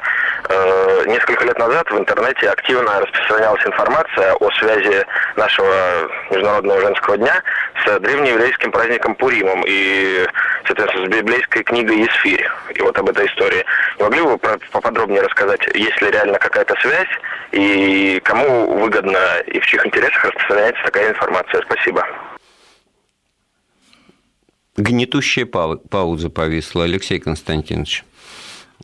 Э, 0.49 1.05
несколько 1.07 1.45
лет 1.45 1.57
назад 1.57 1.89
в 1.89 1.97
интернете 1.97 2.49
активно 2.49 2.99
распространялась 2.99 3.65
информация 3.65 4.33
о 4.33 4.51
связи 4.51 5.05
нашего 5.35 6.09
Международного 6.31 6.81
женского 6.81 7.17
дня 7.17 7.41
с 7.85 7.99
древнееврейским 7.99 8.71
праздником 8.71 9.15
Пуримом 9.15 9.63
и, 9.65 10.25
соответственно, 10.65 11.05
с 11.05 11.09
библейской 11.09 11.63
книгой 11.63 11.99
Есфирь. 11.99 12.49
И 12.75 12.81
вот 12.81 12.97
об 12.97 13.09
этой 13.09 13.27
истории. 13.27 13.63
Не 13.97 14.03
могли 14.03 14.21
бы 14.21 14.31
вы 14.31 14.37
поподробнее 14.71 15.21
рассказать, 15.21 15.61
есть 15.73 16.01
ли 16.01 16.11
реально 16.11 16.39
какая-то 16.39 16.75
связь 16.81 17.09
и 17.51 18.19
кому 18.23 18.77
выгодно 18.79 19.39
и 19.45 19.59
в 19.59 19.65
чьих 19.65 19.85
интересах 19.85 20.25
распространяется 20.25 20.83
такая 20.83 21.11
информация? 21.11 21.61
Спасибо. 21.61 22.05
Гнетущая 24.75 25.45
пауза 25.45 26.29
повисла, 26.29 26.85
Алексей 26.85 27.19
Константинович. 27.19 28.03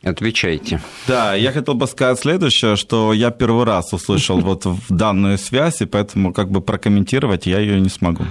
Отвечайте. 0.01 0.81
Да, 1.07 1.35
я 1.35 1.51
хотел 1.51 1.73
бы 1.73 1.85
сказать 1.85 2.19
следующее, 2.19 2.77
что 2.77 3.11
я 3.11 3.31
первый 3.31 3.65
раз 3.65 3.91
услышал 3.91 4.39
вот 4.41 4.65
данную 4.87 5.37
связь, 5.37 5.81
и 5.81 5.85
поэтому 5.85 6.33
как 6.33 6.49
бы 6.49 6.61
прокомментировать 6.61 7.45
я 7.45 7.59
ее 7.59 7.81
не 7.81 7.89
смогу. 7.89 8.23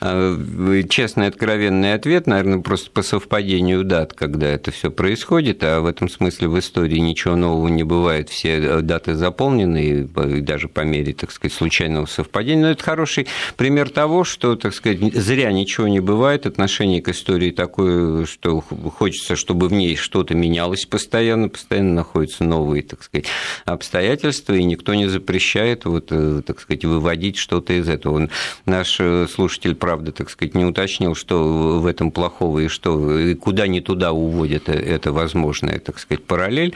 А, 0.00 0.82
честный, 0.88 1.26
откровенный 1.26 1.92
ответ, 1.92 2.26
наверное, 2.26 2.60
просто 2.60 2.90
по 2.90 3.02
совпадению 3.02 3.84
дат, 3.84 4.14
когда 4.14 4.46
это 4.46 4.70
все 4.70 4.90
происходит, 4.90 5.62
а 5.62 5.80
в 5.80 5.86
этом 5.86 6.08
смысле 6.08 6.48
в 6.48 6.58
истории 6.58 6.98
ничего 6.98 7.36
нового 7.36 7.68
не 7.68 7.82
бывает, 7.82 8.30
все 8.30 8.58
э, 8.58 8.80
даты 8.80 9.14
заполнены, 9.14 10.06
и 10.08 10.40
даже 10.40 10.68
по 10.68 10.80
мере, 10.80 11.12
так 11.12 11.30
сказать, 11.30 11.52
случайного 11.52 12.06
совпадения. 12.06 12.62
Но 12.62 12.70
это 12.70 12.82
хороший 12.82 13.26
пример 13.58 13.90
того, 13.90 14.24
что, 14.24 14.56
так 14.56 14.72
сказать, 14.72 15.00
зря 15.14 15.52
ничего 15.52 15.86
не 15.86 16.00
бывает, 16.00 16.46
отношение 16.46 17.02
к 17.02 17.10
истории 17.10 17.50
такое, 17.50 18.24
что 18.24 18.62
хочется, 18.62 19.36
чтобы 19.36 19.68
в 19.68 19.72
ней 19.74 19.96
что-то 19.96 20.34
менялось 20.34 20.86
постоянно, 20.86 21.09
постоянно 21.10 21.94
находятся 21.94 22.44
новые, 22.44 22.82
так 22.82 23.02
сказать, 23.02 23.26
обстоятельства, 23.64 24.54
и 24.54 24.64
никто 24.64 24.94
не 24.94 25.06
запрещает, 25.08 25.84
вот, 25.84 26.08
э, 26.10 26.42
так 26.46 26.60
сказать, 26.60 26.84
выводить 26.84 27.36
что-то 27.36 27.72
из 27.72 27.88
этого. 27.88 28.28
Наш 28.66 28.96
э, 29.00 29.26
слушатель 29.32 29.74
правда, 29.74 30.12
так 30.12 30.30
сказать, 30.30 30.54
не 30.54 30.64
уточнил, 30.64 31.14
что 31.14 31.80
в 31.80 31.86
этом 31.86 32.10
плохого 32.10 32.60
и 32.60 32.68
что, 32.68 33.18
и 33.18 33.34
куда 33.34 33.66
не 33.66 33.80
туда 33.80 34.12
уводит 34.12 34.68
это 34.68 35.12
возможная, 35.12 35.78
так 35.78 35.98
сказать, 35.98 36.24
параллель 36.24 36.74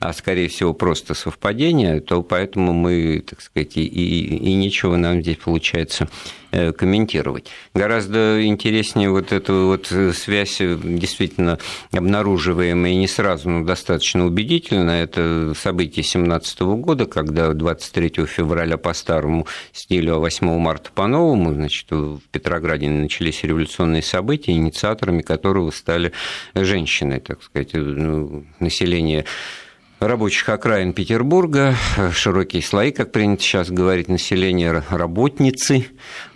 а 0.00 0.12
скорее 0.12 0.48
всего 0.48 0.74
просто 0.74 1.14
совпадение, 1.14 2.00
то 2.00 2.22
поэтому 2.22 2.72
мы, 2.72 3.22
так 3.26 3.40
сказать, 3.40 3.76
и, 3.76 3.84
и, 3.84 4.36
и 4.36 4.54
ничего 4.54 4.96
нам 4.96 5.22
здесь 5.22 5.36
получается 5.36 6.08
э, 6.52 6.72
комментировать. 6.72 7.50
Гораздо 7.74 8.44
интереснее 8.44 9.10
вот 9.10 9.32
эта 9.32 9.52
вот 9.52 9.92
связь, 10.14 10.60
э, 10.60 10.78
действительно 10.82 11.58
обнаруживаемая 11.92 12.94
не 12.94 13.08
сразу, 13.08 13.48
но 13.50 13.64
достаточно 13.64 14.26
убедительно. 14.26 14.90
Это 14.90 15.52
событие 15.56 16.02
17 16.02 16.60
года, 16.60 17.06
когда 17.06 17.52
23 17.52 18.26
февраля 18.26 18.76
по-старому 18.76 19.46
стилю, 19.72 20.16
а 20.16 20.18
8 20.18 20.58
марта 20.58 20.90
по-новому, 20.94 21.52
значит, 21.52 21.90
в 21.90 22.20
Петрограде 22.30 22.88
начались 22.88 23.42
революционные 23.42 24.02
события, 24.02 24.52
инициаторами 24.52 25.22
которого 25.22 25.70
стали 25.70 26.12
женщины, 26.54 27.20
так 27.20 27.42
сказать, 27.42 27.70
ну, 27.74 28.44
население 28.60 29.24
рабочих 30.06 30.48
окраин 30.48 30.92
Петербурга, 30.92 31.74
широкие 32.12 32.62
слои, 32.62 32.90
как 32.90 33.12
принято 33.12 33.42
сейчас 33.42 33.70
говорить, 33.70 34.08
населения 34.08 34.82
работницы. 34.90 35.86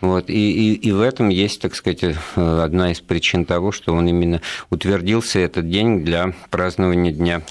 Вот, 0.01 0.31
и, 0.31 0.73
и, 0.73 0.75
и 0.75 0.93
в 0.93 1.01
этом 1.01 1.29
есть, 1.29 1.61
так 1.61 1.75
сказать, 1.75 2.03
э, 2.03 2.15
одна 2.37 2.93
из 2.93 3.01
причин 3.01 3.45
того, 3.45 3.73
что 3.73 3.95
он 3.95 4.09
именно 4.09 4.41
утвердился 4.71 5.39
этот 5.41 5.69
день 5.69 6.05
для 6.05 6.35
празднования 6.51 7.13
Дня 7.13 7.43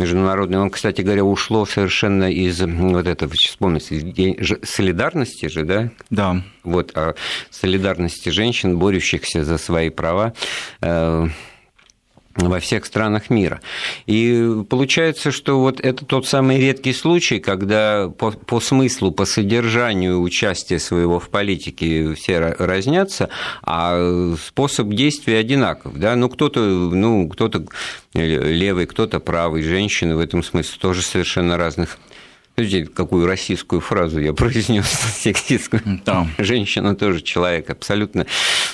международный. 0.00 0.58
Он, 0.58 0.70
кстати 0.70 1.02
говоря, 1.02 1.24
ушло 1.24 1.66
совершенно 1.66 2.30
из 2.30 2.60
вот 2.60 3.06
этого, 3.06 3.32
вспомните, 3.32 4.36
солидарности 4.62 5.46
же, 5.46 5.64
да? 5.64 5.90
Да. 6.08 6.42
Вот, 6.64 6.96
о 6.96 7.14
солидарности 7.50 8.30
женщин, 8.30 8.78
борющихся 8.78 9.44
за 9.44 9.58
свои 9.58 9.90
права 9.90 10.32
э, 10.80 11.28
во 12.36 12.60
всех 12.60 12.86
странах 12.86 13.28
мира. 13.28 13.60
И 14.06 14.62
получается, 14.68 15.32
что 15.32 15.60
вот 15.60 15.80
это 15.80 16.04
тот 16.04 16.26
самый 16.26 16.58
редкий 16.58 16.92
случай, 16.92 17.40
когда 17.40 18.08
по, 18.08 18.30
по 18.30 18.60
смыслу, 18.60 19.10
по 19.10 19.24
содержанию 19.24 20.20
участия 20.20 20.78
своего 20.78 21.18
в 21.18 21.28
политике 21.28 22.14
все 22.14 22.38
разнятся, 22.38 23.30
а 23.62 24.34
способ 24.44 24.88
действия 24.88 25.38
одинаков. 25.38 25.98
Да? 25.98 26.14
Ну, 26.14 26.28
кто-то, 26.28 26.60
ну, 26.60 27.28
кто-то 27.28 27.66
левый, 28.14 28.86
кто-то 28.86 29.18
правый, 29.18 29.62
женщины 29.62 30.14
в 30.14 30.20
этом 30.20 30.42
смысле 30.42 30.78
тоже 30.80 31.02
совершенно 31.02 31.56
разных 31.56 31.98
Подождите, 32.60 32.90
какую 32.92 33.26
российскую 33.26 33.80
фразу 33.80 34.20
я 34.20 34.34
произнес 34.34 34.86
сексистскую. 35.14 35.80
Да. 36.04 36.26
Женщина 36.36 36.94
тоже 36.94 37.22
человек, 37.22 37.70
абсолютно 37.70 38.26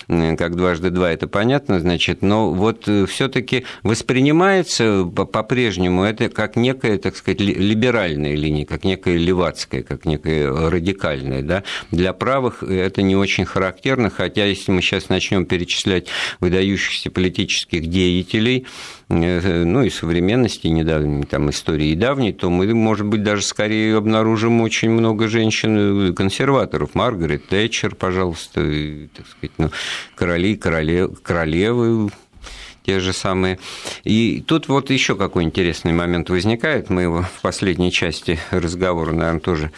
как 0.08 0.56
дважды 0.56 0.90
два, 0.90 1.12
это 1.12 1.28
понятно, 1.28 1.78
значит, 1.78 2.20
но 2.20 2.50
вот 2.50 2.88
э, 2.88 3.06
все 3.06 3.28
таки 3.28 3.64
воспринимается 3.84 5.04
по-прежнему 5.04 6.02
это 6.02 6.28
как 6.28 6.56
некая, 6.56 6.98
так 6.98 7.16
сказать, 7.16 7.40
либеральная 7.40 8.34
линия, 8.34 8.66
как 8.66 8.82
некая 8.82 9.18
левацкая, 9.18 9.84
как 9.84 10.04
некая 10.04 10.50
радикальная, 10.50 11.42
да. 11.42 11.62
Для 11.92 12.12
правых 12.12 12.64
это 12.64 13.02
не 13.02 13.14
очень 13.14 13.44
характерно, 13.44 14.10
хотя 14.10 14.46
если 14.46 14.72
мы 14.72 14.82
сейчас 14.82 15.08
начнем 15.10 15.46
перечислять 15.46 16.08
выдающихся 16.40 17.12
политических 17.12 17.86
деятелей, 17.86 18.66
Э, 18.66 18.95
ну 19.08 19.82
и 19.82 19.90
современности, 19.90 20.66
недавней 20.66 21.24
там 21.24 21.50
истории 21.50 21.90
и 21.90 21.94
давней, 21.94 22.32
то 22.32 22.50
мы, 22.50 22.74
может 22.74 23.06
быть, 23.06 23.22
даже 23.22 23.42
скорее 23.42 23.96
обнаружим 23.96 24.60
очень 24.60 24.90
много 24.90 25.28
женщин-консерваторов. 25.28 26.90
Э, 26.94 26.98
Маргарет 26.98 27.46
Тэтчер, 27.46 27.94
пожалуйста, 27.94 28.62
и, 28.62 29.06
так 29.08 29.26
сказать, 29.28 29.52
ну, 29.58 29.70
короли, 30.16 30.56
королев, 30.56 31.22
королевы, 31.22 32.10
те 32.84 32.98
же 32.98 33.12
самые. 33.12 33.58
И 34.02 34.42
тут 34.46 34.68
вот 34.68 34.90
еще 34.90 35.14
какой 35.16 35.44
интересный 35.44 35.92
момент 35.92 36.28
возникает. 36.28 36.90
Мы 36.90 37.02
его 37.02 37.22
в 37.22 37.42
последней 37.42 37.92
части 37.92 38.38
разговора, 38.50 39.12
наверное, 39.12 39.40
тоже 39.40 39.72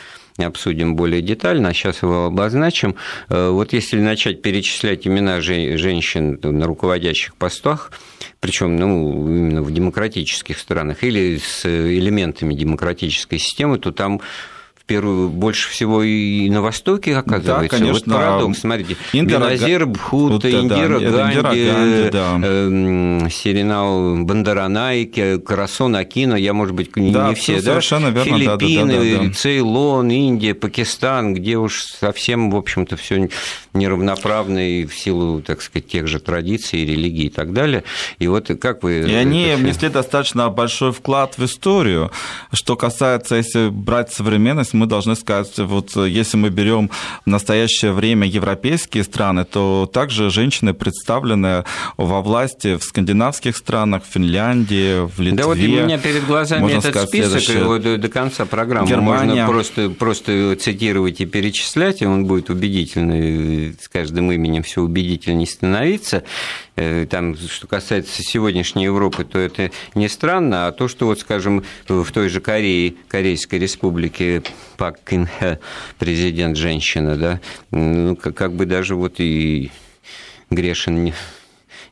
обсудим 0.44 0.96
более 0.96 1.22
детально, 1.22 1.70
а 1.70 1.74
сейчас 1.74 2.02
его 2.02 2.26
обозначим. 2.26 2.96
Э, 3.28 3.50
вот 3.50 3.72
если 3.72 4.00
начать 4.00 4.42
перечислять 4.42 5.06
имена 5.06 5.40
женщин 5.40 6.38
на 6.42 6.66
руководящих 6.66 7.34
постах, 7.36 7.92
причем 8.40 8.76
ну, 8.76 9.26
именно 9.28 9.62
в 9.62 9.72
демократических 9.72 10.58
странах 10.58 11.02
или 11.02 11.38
с 11.38 11.64
элементами 11.66 12.54
демократической 12.54 13.38
системы, 13.38 13.78
то 13.78 13.92
там 13.92 14.20
первую, 14.88 15.28
больше 15.28 15.70
всего 15.70 16.02
и 16.02 16.48
на 16.50 16.62
Востоке, 16.62 17.14
оказывается. 17.14 17.62
Да, 17.62 17.68
конечно. 17.68 18.14
Вот 18.14 18.16
парадокс, 18.16 18.58
смотрите. 18.58 18.96
Индира... 19.12 19.38
Беназир 19.38 19.86
Бхут, 19.86 20.32
вот, 20.32 20.44
Индира, 20.44 20.98
да, 20.98 21.10
Ганди, 21.10 21.40
Ганди 21.40 22.10
да. 22.10 22.40
э, 22.42 23.28
Бандаранайки, 24.24 25.38
Карасон 25.38 25.94
Акино, 25.94 26.34
я, 26.34 26.54
может 26.54 26.74
быть, 26.74 26.96
не, 26.96 27.12
да, 27.12 27.28
не 27.28 27.34
все, 27.34 27.56
да? 27.56 27.62
Совершенно 27.62 28.08
верно, 28.08 28.38
Филиппины, 28.38 28.94
да, 28.94 29.02
да, 29.02 29.18
да, 29.18 29.28
да. 29.28 29.34
Цейлон, 29.34 30.10
Индия, 30.10 30.54
Пакистан, 30.54 31.34
где 31.34 31.58
уж 31.58 31.82
совсем, 31.82 32.50
в 32.50 32.56
общем-то, 32.56 32.96
все 32.96 33.28
неравноправно 33.74 34.58
и 34.58 34.86
в 34.86 34.94
силу, 34.94 35.42
так 35.42 35.60
сказать, 35.62 35.86
тех 35.86 36.06
же 36.06 36.18
традиций, 36.18 36.84
религий 36.84 37.26
и 37.26 37.30
так 37.30 37.52
далее. 37.52 37.84
И 38.18 38.26
вот 38.26 38.50
как 38.60 38.82
вы... 38.82 39.00
И 39.00 39.14
они 39.14 39.54
внесли 39.56 39.90
достаточно 39.90 40.48
большой 40.48 40.92
вклад 40.92 41.36
в 41.36 41.44
историю. 41.44 42.10
Что 42.52 42.76
касается, 42.76 43.36
если 43.36 43.68
брать 43.68 44.12
современность, 44.12 44.74
мы 44.78 44.86
должны 44.86 45.16
сказать, 45.16 45.58
вот 45.58 45.96
если 45.96 46.36
мы 46.36 46.50
берем 46.50 46.90
в 47.24 47.28
настоящее 47.28 47.92
время 47.92 48.26
европейские 48.26 49.04
страны, 49.04 49.44
то 49.44 49.90
также 49.92 50.30
женщины 50.30 50.74
представлены 50.74 51.64
во 51.96 52.22
власти 52.22 52.76
в 52.76 52.82
скандинавских 52.82 53.56
странах, 53.56 54.04
в 54.04 54.12
Финляндии, 54.12 55.06
в 55.06 55.20
Литве. 55.20 55.38
Да 55.38 55.46
вот 55.46 55.58
у 55.58 55.60
меня 55.60 55.98
перед 55.98 56.26
глазами 56.26 56.70
этот 56.70 56.90
сказать, 56.90 57.08
список 57.08 57.42
его 57.42 57.78
до, 57.78 57.98
до 57.98 58.08
конца 58.08 58.44
программы. 58.46 58.88
Германия. 58.88 59.46
Можно 59.46 59.46
просто, 59.46 59.90
просто 59.90 60.56
цитировать 60.56 61.20
и 61.20 61.26
перечислять, 61.26 62.02
и 62.02 62.06
он 62.06 62.26
будет 62.26 62.50
убедительный, 62.50 63.76
с 63.80 63.88
каждым 63.88 64.30
именем 64.32 64.62
все 64.62 64.82
убедительнее 64.82 65.46
становиться. 65.46 66.24
Э, 66.76 67.06
там, 67.10 67.36
что 67.36 67.66
касается 67.66 68.22
сегодняшней 68.22 68.84
Европы, 68.84 69.24
то 69.24 69.38
это 69.38 69.70
не 69.94 70.08
странно, 70.08 70.68
а 70.68 70.72
то, 70.72 70.86
что, 70.88 71.06
вот, 71.06 71.20
скажем, 71.20 71.64
в 71.88 72.10
той 72.12 72.28
же 72.28 72.40
Корее, 72.40 72.94
Корейской 73.08 73.58
республике 73.58 74.42
Пак 74.78 75.00
Кин 75.04 75.28
президент 75.98 76.56
женщина, 76.56 77.16
да, 77.16 77.40
ну, 77.72 78.14
как 78.14 78.52
бы 78.54 78.64
даже 78.64 78.94
вот 78.94 79.16
и 79.18 79.72
Грешин 80.50 81.02
не, 81.04 81.14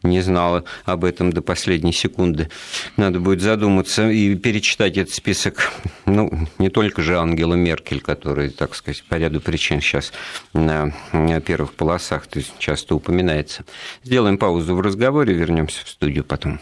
не 0.05 0.21
знала 0.21 0.63
об 0.85 1.05
этом 1.05 1.33
до 1.33 1.43
последней 1.43 1.93
секунды. 1.93 2.49
Надо 2.97 3.19
будет 3.19 3.43
задуматься 3.43 4.09
и 4.09 4.37
перечитать 4.37 4.97
этот 4.97 5.13
список. 5.13 5.73
Ну, 6.05 6.31
не 6.59 6.71
только 6.71 7.03
же 7.03 7.19
Ангела 7.19 7.55
Меркель, 7.55 8.01
которая, 8.01 8.51
так 8.51 8.77
сказать, 8.77 9.03
по 9.09 9.17
ряду 9.17 9.41
причин 9.41 9.81
сейчас 9.81 10.13
на, 10.53 10.95
на 11.13 11.41
первых 11.41 11.75
полосах 11.75 12.29
то 12.29 12.39
есть 12.39 12.55
часто 12.61 12.95
упоминается. 12.95 13.65
Сделаем 14.05 14.39
паузу 14.39 14.77
в 14.77 14.81
разговоре, 14.81 15.35
вернемся 15.35 15.85
в 15.85 15.89
студию 15.89 16.23
потом. 16.23 16.61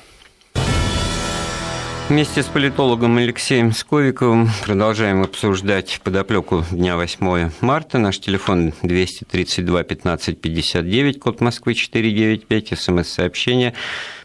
Вместе 2.14 2.44
с 2.44 2.46
политологом 2.46 3.16
Алексеем 3.16 3.72
Сковиковым 3.72 4.48
продолжаем 4.62 5.24
обсуждать 5.24 6.00
подоплеку 6.04 6.64
дня 6.70 6.94
8 6.94 7.50
марта. 7.60 7.98
Наш 7.98 8.20
телефон 8.20 8.72
232 8.84 9.82
15 9.82 10.40
59, 10.40 11.18
код 11.18 11.40
Москвы 11.40 11.74
495, 11.74 12.78
смс-сообщение. 12.78 13.74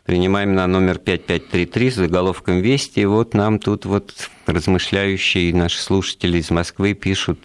Принимаем 0.05 0.53
на 0.53 0.67
номер 0.67 0.99
5533 0.99 1.89
с 1.89 1.95
заголовком 1.95 2.61
«Вести». 2.61 2.99
И 2.99 3.05
вот 3.05 3.33
нам 3.33 3.57
тут 3.57 3.85
вот 3.85 4.13
размышляющие 4.45 5.51
наши 5.51 5.81
слушатели 5.81 6.37
из 6.37 6.51
Москвы 6.51 6.93
пишут, 6.93 7.39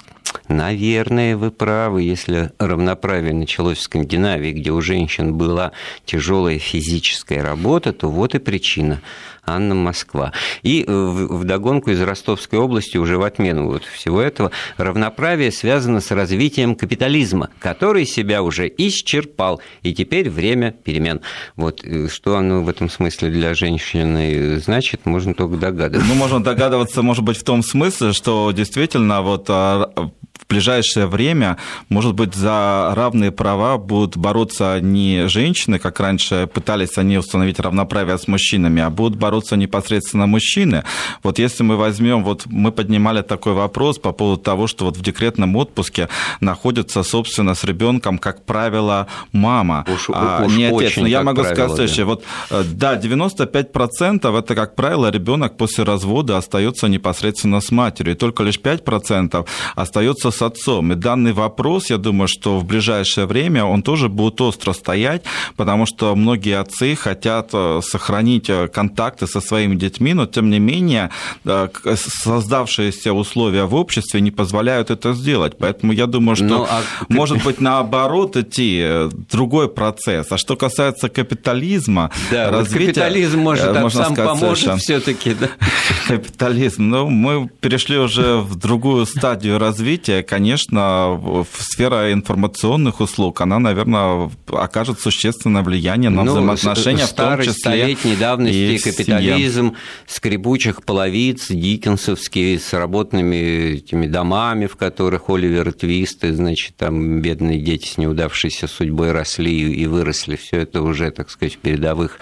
Наверное, 0.48 1.36
вы 1.36 1.50
правы, 1.50 2.02
если 2.02 2.50
равноправие 2.58 3.32
началось 3.32 3.78
в 3.78 3.82
Скандинавии, 3.82 4.52
где 4.52 4.72
у 4.72 4.80
женщин 4.80 5.34
была 5.34 5.72
тяжелая 6.04 6.58
физическая 6.58 7.42
работа, 7.42 7.92
то 7.92 8.10
вот 8.10 8.34
и 8.34 8.38
причина. 8.38 9.00
Анна 9.46 9.74
Москва. 9.74 10.32
И 10.62 10.84
э, 10.86 10.92
в 10.92 11.44
догонку 11.44 11.90
из 11.90 12.00
Ростовской 12.00 12.58
области 12.58 12.96
уже 12.96 13.18
в 13.18 13.22
отмену 13.22 13.66
вот 13.66 13.84
всего 13.84 14.20
этого 14.20 14.50
равноправие 14.76 15.52
связано 15.52 16.00
с 16.00 16.10
развитием 16.10 16.74
капитализма, 16.74 17.50
который 17.58 18.06
себя 18.06 18.42
уже 18.42 18.72
исчерпал, 18.76 19.60
и 19.82 19.94
теперь 19.94 20.30
время 20.30 20.72
перемен. 20.72 21.20
Вот 21.56 21.84
э, 21.84 22.08
что 22.08 22.36
оно 22.36 22.62
в 22.62 22.68
этом 22.68 22.88
смысле 22.88 23.30
для 23.30 23.54
женщины 23.54 24.58
значит, 24.58 25.06
можно 25.06 25.34
только 25.34 25.56
догадываться. 25.56 26.08
Ну, 26.08 26.18
можно 26.18 26.42
догадываться, 26.42 27.02
может 27.02 27.24
быть, 27.24 27.36
в 27.36 27.44
том 27.44 27.62
смысле, 27.62 28.12
что 28.12 28.52
действительно 28.52 29.22
вот 29.22 29.46
а, 29.48 29.92
в 30.38 30.46
ближайшее 30.48 31.06
время, 31.06 31.56
может 31.88 32.14
быть, 32.14 32.34
за 32.34 32.92
равные 32.94 33.30
права 33.30 33.78
будут 33.78 34.16
бороться 34.16 34.78
не 34.80 35.26
женщины, 35.28 35.78
как 35.78 36.00
раньше 36.00 36.48
пытались 36.52 36.98
они 36.98 37.16
установить 37.18 37.58
равноправие 37.60 38.18
с 38.18 38.28
мужчинами, 38.28 38.82
а 38.82 38.90
будут 38.90 39.18
бороться 39.18 39.56
непосредственно 39.56 40.26
мужчины. 40.26 40.84
Вот 41.22 41.38
если 41.38 41.62
мы 41.62 41.76
возьмем, 41.76 42.24
вот 42.24 42.42
мы 42.46 42.72
поднимали 42.72 43.22
такой 43.22 43.54
вопрос 43.54 43.98
по 43.98 44.12
поводу 44.12 44.40
того, 44.42 44.66
что 44.66 44.84
вот 44.84 44.96
в 44.96 45.02
декретном 45.02 45.56
отпуске 45.56 46.08
находится, 46.40 47.02
собственно, 47.02 47.54
с 47.54 47.64
ребенком, 47.64 48.18
как 48.18 48.44
правило, 48.44 49.06
мама, 49.32 49.86
уж, 49.88 50.10
а 50.12 50.44
уж 50.44 50.52
не 50.52 50.66
отец. 50.66 50.96
Но 50.96 51.06
я 51.06 51.22
могу 51.22 51.42
правило, 51.42 51.54
сказать 51.54 51.76
следующее. 51.76 52.04
Да. 52.04 52.10
Вот, 52.10 52.24
э, 52.50 52.64
да, 52.64 52.96
95% 52.96 54.38
это, 54.38 54.54
как 54.54 54.74
правило, 54.74 55.10
ребенок 55.10 55.56
после 55.56 55.84
развода 55.84 56.36
остается 56.36 56.88
непосредственно 56.88 57.60
с 57.60 57.70
матерью, 57.70 58.14
и 58.14 58.16
только 58.16 58.42
лишь 58.42 58.58
5% 58.58 59.46
остается 59.74 60.23
с 60.30 60.42
отцом. 60.42 60.92
И 60.92 60.94
данный 60.94 61.32
вопрос, 61.32 61.90
я 61.90 61.98
думаю, 61.98 62.28
что 62.28 62.58
в 62.58 62.64
ближайшее 62.64 63.26
время 63.26 63.64
он 63.64 63.82
тоже 63.82 64.08
будет 64.08 64.40
остро 64.40 64.72
стоять, 64.72 65.22
потому 65.56 65.86
что 65.86 66.14
многие 66.16 66.58
отцы 66.58 66.94
хотят 66.94 67.50
э, 67.52 67.80
сохранить 67.82 68.48
э, 68.50 68.68
контакты 68.68 69.26
со 69.26 69.40
своими 69.40 69.74
детьми, 69.74 70.14
но 70.14 70.26
тем 70.26 70.50
не 70.50 70.58
менее 70.58 71.10
э, 71.44 71.68
создавшиеся 71.96 73.12
условия 73.12 73.64
в 73.64 73.74
обществе 73.74 74.20
не 74.20 74.30
позволяют 74.30 74.90
это 74.90 75.12
сделать. 75.14 75.56
Поэтому 75.58 75.92
я 75.92 76.06
думаю, 76.06 76.36
что 76.36 76.44
ну, 76.46 76.66
а... 76.68 76.82
может 77.08 77.42
быть 77.44 77.60
наоборот 77.60 78.36
идти 78.36 79.08
другой 79.30 79.68
процесс. 79.68 80.26
А 80.30 80.38
что 80.38 80.56
касается 80.56 81.08
капитализма, 81.08 82.10
да, 82.30 82.50
развития, 82.50 82.78
вот 82.78 82.86
капитализм 82.86 83.38
может 83.40 83.80
можно 83.80 84.04
сам 84.04 84.14
сказать, 84.14 84.40
поможет 84.40 84.78
все-таки, 84.80 85.34
да? 85.34 85.48
Капитализм. 86.08 86.88
Ну, 86.88 87.08
мы 87.08 87.48
перешли 87.60 87.98
уже 87.98 88.38
в 88.38 88.56
другую 88.56 89.06
стадию 89.06 89.58
развития 89.58 90.13
конечно, 90.22 91.44
сфера 91.58 92.12
информационных 92.12 93.00
услуг, 93.00 93.40
она, 93.40 93.58
наверное, 93.58 94.30
окажет 94.46 95.00
существенное 95.00 95.62
влияние 95.62 96.10
на 96.10 96.24
ну, 96.24 96.32
взаимоотношения, 96.32 97.06
в 97.06 97.12
том 97.12 97.38
числе 97.38 97.52
столетней 97.52 98.16
давности 98.16 98.78
капитализм, 98.78 99.76
скрипучих 100.06 100.84
половиц, 100.84 101.50
диккенсовские, 101.50 102.58
с 102.58 102.72
работными 102.72 103.74
этими 103.74 104.06
домами, 104.06 104.66
в 104.66 104.76
которых 104.76 105.28
Оливер 105.28 105.72
Твист, 105.72 106.24
и, 106.24 106.30
значит, 106.30 106.76
там 106.76 107.20
бедные 107.20 107.60
дети 107.60 107.88
с 107.88 107.98
неудавшейся 107.98 108.68
судьбой 108.68 109.12
росли 109.12 109.72
и 109.72 109.86
выросли. 109.86 110.36
Все 110.36 110.58
это 110.58 110.82
уже, 110.82 111.10
так 111.10 111.30
сказать, 111.30 111.54
в 111.54 111.58
передовых 111.58 112.18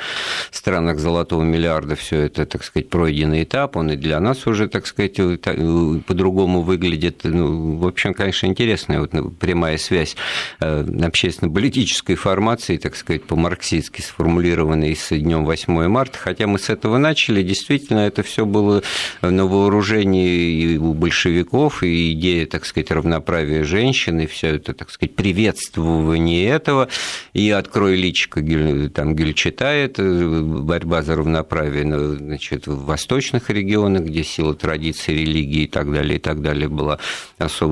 странах 0.50 0.98
золотого 0.98 1.42
миллиарда, 1.42 1.96
все 1.96 2.22
это, 2.22 2.46
так 2.46 2.64
сказать, 2.64 2.88
пройденный 2.88 3.44
этап, 3.44 3.76
он 3.76 3.90
и 3.90 3.96
для 3.96 4.20
нас 4.20 4.46
уже, 4.46 4.68
так 4.68 4.86
сказать, 4.86 5.16
по-другому 5.16 6.62
выглядит. 6.62 7.20
Ну, 7.24 7.76
в 7.82 7.86
общем, 7.88 8.14
конечно, 8.14 8.46
интересная 8.46 9.00
вот 9.00 9.12
ну, 9.12 9.30
прямая 9.30 9.76
связь 9.76 10.16
э, 10.60 10.84
общественно-политической 11.02 12.14
формации, 12.14 12.76
так 12.76 12.94
сказать, 12.96 13.24
по-марксистски 13.24 14.00
сформулированной 14.00 14.94
с 14.94 15.10
днем 15.10 15.44
8 15.44 15.88
марта, 15.88 16.18
хотя 16.18 16.46
мы 16.46 16.58
с 16.58 16.70
этого 16.70 16.98
начали, 16.98 17.42
действительно, 17.42 18.00
это 18.00 18.22
все 18.22 18.46
было 18.46 18.82
на 19.20 19.46
вооружении 19.46 20.74
и 20.74 20.78
у 20.78 20.94
большевиков, 20.94 21.82
и 21.82 22.12
идея, 22.12 22.46
так 22.46 22.66
сказать, 22.66 22.90
равноправия 22.90 23.64
женщин, 23.64 24.20
и 24.20 24.26
все 24.26 24.56
это, 24.56 24.74
так 24.74 24.90
сказать, 24.90 25.16
приветствование 25.16 26.46
этого, 26.46 26.88
и 27.32 27.50
«Открой 27.50 27.96
личико», 27.96 28.40
там 28.94 29.16
Гюль 29.16 29.34
читает, 29.34 29.96
э, 29.98 30.40
борьба 30.42 31.02
за 31.02 31.16
равноправие 31.16 31.82
значит, 32.16 32.66
в 32.66 32.84
восточных 32.84 33.50
регионах, 33.50 34.02
где 34.02 34.22
сила 34.22 34.54
традиции, 34.54 35.12
религии 35.12 35.64
и 35.64 35.66
так 35.68 35.92
далее, 35.92 36.16
и 36.16 36.20
так 36.20 36.40
далее 36.42 36.68
была 36.68 36.98
особо 37.38 37.71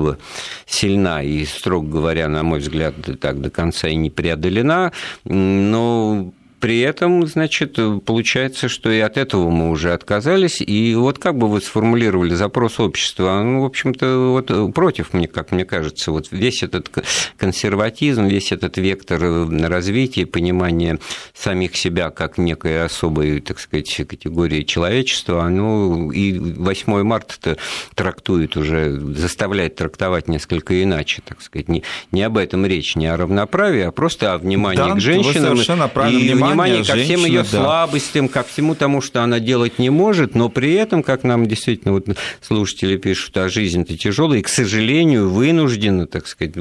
сильна 0.65 1.23
и, 1.23 1.45
строго 1.45 1.87
говоря, 1.87 2.27
на 2.27 2.43
мой 2.43 2.59
взгляд, 2.59 2.95
так 3.19 3.41
до 3.41 3.49
конца 3.49 3.87
и 3.87 3.95
не 3.95 4.09
преодолена. 4.09 4.91
Но 5.25 6.33
при 6.61 6.79
этом, 6.81 7.25
значит, 7.25 7.77
получается, 8.05 8.69
что 8.69 8.91
и 8.91 8.99
от 8.99 9.17
этого 9.17 9.49
мы 9.49 9.71
уже 9.71 9.91
отказались. 9.93 10.61
И 10.61 10.93
вот 10.95 11.17
как 11.17 11.35
бы 11.37 11.49
вы 11.49 11.59
сформулировали 11.59 12.35
запрос 12.35 12.79
общества? 12.79 13.41
Ну, 13.43 13.63
в 13.63 13.65
общем-то, 13.65 14.31
вот 14.31 14.73
против, 14.73 15.13
мне, 15.13 15.27
как 15.27 15.51
мне 15.51 15.65
кажется, 15.65 16.11
вот 16.11 16.27
весь 16.31 16.61
этот 16.61 16.89
консерватизм, 17.37 18.27
весь 18.27 18.51
этот 18.51 18.77
вектор 18.77 19.19
развития, 19.21 20.27
понимания 20.27 20.99
самих 21.33 21.75
себя 21.75 22.11
как 22.11 22.37
некой 22.37 22.85
особой, 22.85 23.41
так 23.41 23.59
сказать, 23.59 23.91
категории 24.07 24.61
человечества, 24.61 25.43
оно 25.43 26.11
и 26.11 26.37
8 26.37 27.01
марта 27.01 27.57
трактует 27.95 28.55
уже, 28.55 28.99
заставляет 29.15 29.77
трактовать 29.77 30.27
несколько 30.27 30.83
иначе, 30.83 31.23
так 31.27 31.41
сказать. 31.41 31.69
Не, 31.69 31.83
не 32.11 32.21
об 32.21 32.37
этом 32.37 32.67
речь, 32.67 32.95
не 32.95 33.07
о 33.07 33.17
равноправии, 33.17 33.81
а 33.81 33.91
просто 33.91 34.33
о 34.33 34.37
внимании 34.37 34.77
да, 34.77 34.93
к 34.93 34.99
женщинам. 34.99 35.33
Вы 35.33 35.55
совершенно 35.55 35.87
правильно. 35.87 36.19
И 36.19 36.29
внимание 36.29 36.50
ко 36.57 36.95
всем 36.95 37.25
ее 37.25 37.43
да. 37.43 37.45
слабостям, 37.45 38.27
ко 38.27 38.43
всему 38.43 38.75
тому, 38.75 39.01
что 39.01 39.23
она 39.23 39.39
делать 39.39 39.79
не 39.79 39.89
может, 39.89 40.35
но 40.35 40.49
при 40.49 40.73
этом, 40.73 41.03
как 41.03 41.23
нам 41.23 41.47
действительно 41.47 41.93
вот 41.93 42.05
слушатели 42.41 42.97
пишут, 42.97 43.37
а 43.37 43.49
жизнь-то 43.49 43.97
тяжелая, 43.97 44.39
и, 44.39 44.41
к 44.41 44.49
сожалению, 44.49 45.29
вынуждена, 45.29 46.07
так 46.07 46.27
сказать, 46.27 46.55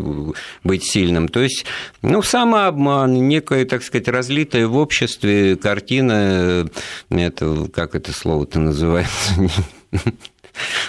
быть 0.65 0.85
сильным. 0.85 1.29
То 1.29 1.41
есть, 1.41 1.65
ну, 2.03 2.23
самообман, 2.23 3.29
некая, 3.29 3.65
так 3.65 3.83
сказать, 3.83 4.09
разлитая 4.09 4.67
в 4.67 4.77
обществе 4.77 5.57
картина, 5.57 6.69
это, 7.11 7.69
как 7.73 7.95
это 7.95 8.13
слово-то 8.13 8.59
называется, 8.59 9.51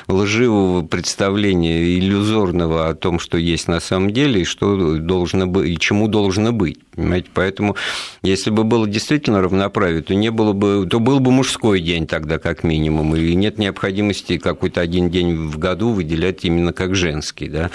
лживого 0.08 0.82
представления 0.86 1.98
иллюзорного 1.98 2.90
о 2.90 2.96
том, 2.96 3.20
что 3.20 3.38
есть 3.38 3.68
на 3.68 3.80
самом 3.80 4.12
деле 4.12 4.42
и 4.42 4.46
что 4.46 4.98
должно 4.98 5.48
быть, 5.48 5.70
и 5.70 5.80
чему 5.80 6.08
должно 6.08 6.52
быть. 6.52 6.80
Понимаете? 6.96 7.30
Поэтому, 7.34 7.76
если 8.22 8.50
бы 8.50 8.64
было 8.64 8.88
действительно 8.88 9.42
равноправие, 9.42 10.02
то 10.02 10.14
не 10.14 10.30
было 10.30 10.54
бы, 10.54 10.88
то 10.90 11.00
был 11.00 11.20
бы 11.20 11.32
мужской 11.32 11.80
день 11.80 12.06
тогда, 12.08 12.38
как 12.38 12.64
минимум, 12.64 13.16
и 13.16 13.34
нет 13.34 13.58
необходимости 13.58 14.38
какой-то 14.38 14.82
один 14.82 15.10
день 15.10 15.48
в 15.48 15.58
году 15.58 15.92
выделять 15.92 16.44
именно 16.44 16.74
как 16.74 16.96
женский, 16.96 17.48
да, 17.48 17.72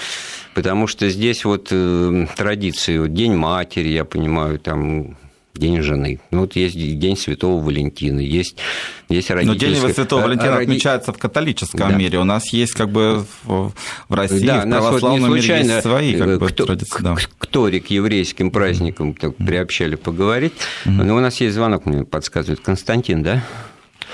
потому 0.53 0.87
что 0.87 1.09
здесь 1.09 1.45
вот 1.45 1.69
э, 1.71 2.27
традиции, 2.35 2.97
вот 2.97 3.13
День 3.13 3.35
матери, 3.35 3.89
я 3.89 4.05
понимаю, 4.05 4.59
там 4.59 5.17
День 5.57 5.81
жены. 5.81 6.19
Ну, 6.31 6.41
вот 6.41 6.55
есть 6.55 6.75
День 6.75 7.17
Святого 7.17 7.63
Валентина, 7.63 8.19
есть, 8.19 8.57
есть 9.09 9.29
родительская... 9.29 9.69
Но 9.69 9.81
День 9.81 9.93
Святого 9.93 10.21
Валентина 10.21 10.57
Роди... 10.57 10.63
отмечается 10.63 11.13
в 11.13 11.17
католическом 11.17 11.91
да. 11.91 11.95
мире. 11.95 12.19
У 12.19 12.23
нас 12.23 12.51
есть 12.53 12.73
как 12.73 12.89
бы 12.89 13.25
в 13.45 13.73
России, 14.09 14.45
да, 14.45 14.65
в 14.65 14.69
православном 14.69 15.29
вот 15.29 15.35
мире 15.35 15.57
есть 15.57 15.81
свои 15.81 16.15
как 16.15 16.27
э, 16.27 16.37
бы, 16.37 16.47
кто, 16.47 16.65
традиции. 16.65 17.03
Да. 17.03 17.15
Кто 17.37 17.67
к 17.67 17.87
еврейским 17.87 18.51
праздникам 18.51 19.13
так, 19.13 19.35
приобщали 19.35 19.95
поговорить. 19.95 20.53
Mm-hmm. 20.85 21.03
Но 21.03 21.15
у 21.15 21.19
нас 21.19 21.39
есть 21.41 21.55
звонок, 21.55 21.85
мне 21.85 22.03
подсказывает. 22.03 22.59
Константин, 22.59 23.23
да? 23.23 23.43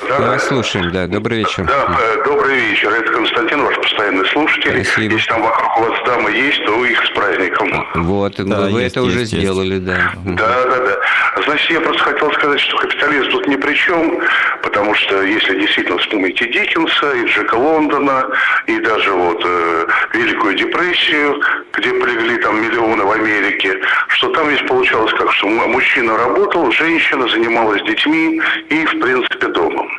Да, 0.08 0.20
Мы 0.20 0.26
вас 0.28 0.48
слушаем, 0.48 0.92
да, 0.92 1.08
добрый 1.08 1.40
вечер. 1.40 1.66
Да, 1.66 1.98
э, 2.00 2.24
добрый 2.26 2.60
вечер, 2.70 2.90
это 2.90 3.12
Константин, 3.12 3.62
ваш 3.94 4.04
постоянный 4.04 4.26
слушатель. 4.28 4.86
Спасибо. 4.86 5.16
Если 5.16 5.30
там 5.30 5.42
вокруг 5.42 5.78
у 5.78 5.82
вас 5.82 6.00
дамы 6.06 6.32
есть, 6.32 6.66
то 6.66 6.86
их 6.86 7.04
с 7.06 7.10
праздником. 7.12 7.88
Вот, 7.96 8.36
да, 8.38 8.62
вы 8.62 8.82
есть, 8.82 8.96
это 8.96 9.06
есть, 9.06 9.12
уже 9.12 9.20
есть. 9.20 9.34
сделали, 9.34 9.80
да. 9.80 10.12
Да, 10.26 10.64
да, 10.66 10.78
да. 10.78 11.42
Значит, 11.46 11.72
я 11.72 11.82
просто 11.82 12.04
хотел 12.04 12.32
сказать, 12.34 12.60
что 12.60 12.78
капитализм 12.78 13.30
тут 13.32 13.48
ни 13.48 13.56
при 13.56 13.74
чем, 13.74 14.20
потому 14.62 14.94
что 14.96 15.22
если 15.24 15.60
действительно 15.60 15.98
вспомнить 15.98 16.42
и 16.42 16.46
Диккенса, 16.52 17.12
и 17.14 17.26
Джека 17.26 17.56
Лондона, 17.56 18.28
и 18.68 18.80
даже 18.80 19.12
вот 19.12 19.42
э, 19.46 19.88
Великую 20.14 20.56
депрессию, 20.56 21.42
где 21.74 21.90
полегли 21.90 22.38
там 22.38 22.62
миллионы 22.62 23.04
в 23.04 23.12
Америке, 23.12 23.80
что 24.10 24.30
там 24.30 24.50
ведь 24.50 24.66
получалось 24.68 25.14
как, 25.14 25.32
что 25.34 25.48
мужчина 25.48 26.18
работал, 26.18 26.72
женщина 26.72 27.28
занималась 27.28 27.82
детьми 27.84 28.42
и, 28.70 28.86
в 28.86 29.00
принципе, 29.00 29.48
домом. 29.48 29.90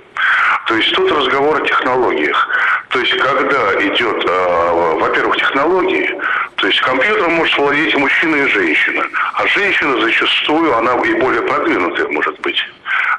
То 0.67 0.77
есть 0.77 0.95
тут 0.95 1.11
разговор 1.13 1.63
о 1.63 1.67
технологиях. 1.67 2.49
То 2.89 2.99
есть 3.01 3.17
когда 3.19 3.75
идет, 3.81 4.25
э, 4.25 4.97
во-первых, 4.99 5.37
технологии, 5.37 6.19
то 6.57 6.67
есть 6.67 6.81
компьютером 6.81 7.35
может 7.35 7.57
владеть 7.59 7.95
мужчина, 7.97 8.37
и 8.37 8.49
женщина. 8.49 9.05
А 9.35 9.47
женщина 9.47 10.01
зачастую, 10.01 10.75
она 10.77 10.95
и 11.05 11.15
более 11.15 11.43
продвинутая 11.43 12.09
может 12.09 12.41
быть 12.41 12.59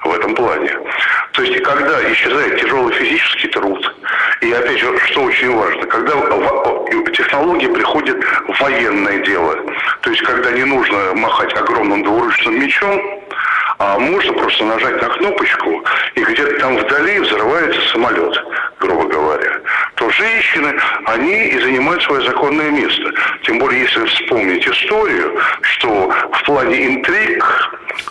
в 0.04 0.14
этом 0.14 0.34
плане. 0.34 0.72
То 1.34 1.44
есть 1.44 1.62
когда 1.64 2.12
исчезает 2.12 2.60
тяжелый 2.60 2.94
физический 2.94 3.48
труд, 3.50 3.96
и 4.42 4.52
опять 4.52 4.80
же, 4.80 4.98
что 5.10 5.24
очень 5.24 5.56
важно, 5.56 5.86
когда 5.86 6.14
технологии 7.16 7.68
приходят 7.68 8.18
в 8.48 8.62
военное 8.62 9.20
дело, 9.20 9.56
то 10.02 10.10
есть 10.10 10.22
когда 10.24 10.52
не 10.52 10.64
нужно 10.64 11.14
махать 11.16 11.54
огромным 11.54 12.04
двуручным 12.04 12.60
мечом, 12.60 13.02
а 13.78 14.00
можно 14.00 14.34
просто 14.34 14.64
нажать 14.66 15.02
на 15.02 15.10
кнопочку, 15.10 15.84
и 16.16 16.24
где-то 16.24 16.60
там 16.60 16.78
вдали 16.78 17.20
взрывается 17.20 17.82
самолет, 17.90 18.36
грубо 18.80 19.08
говоря. 19.08 19.60
То 19.96 20.10
женщины, 20.10 20.74
они 21.06 21.48
и 21.48 21.60
занимают 21.60 22.04
свое 22.04 22.26
законное 22.26 22.70
место. 22.72 23.12
Тем 23.44 23.60
более, 23.60 23.82
если 23.82 24.06
вспомнить 24.06 24.68
историю, 24.68 25.38
что 25.62 26.10
в 26.32 26.44
плане 26.44 26.88
интриг, 26.88 27.44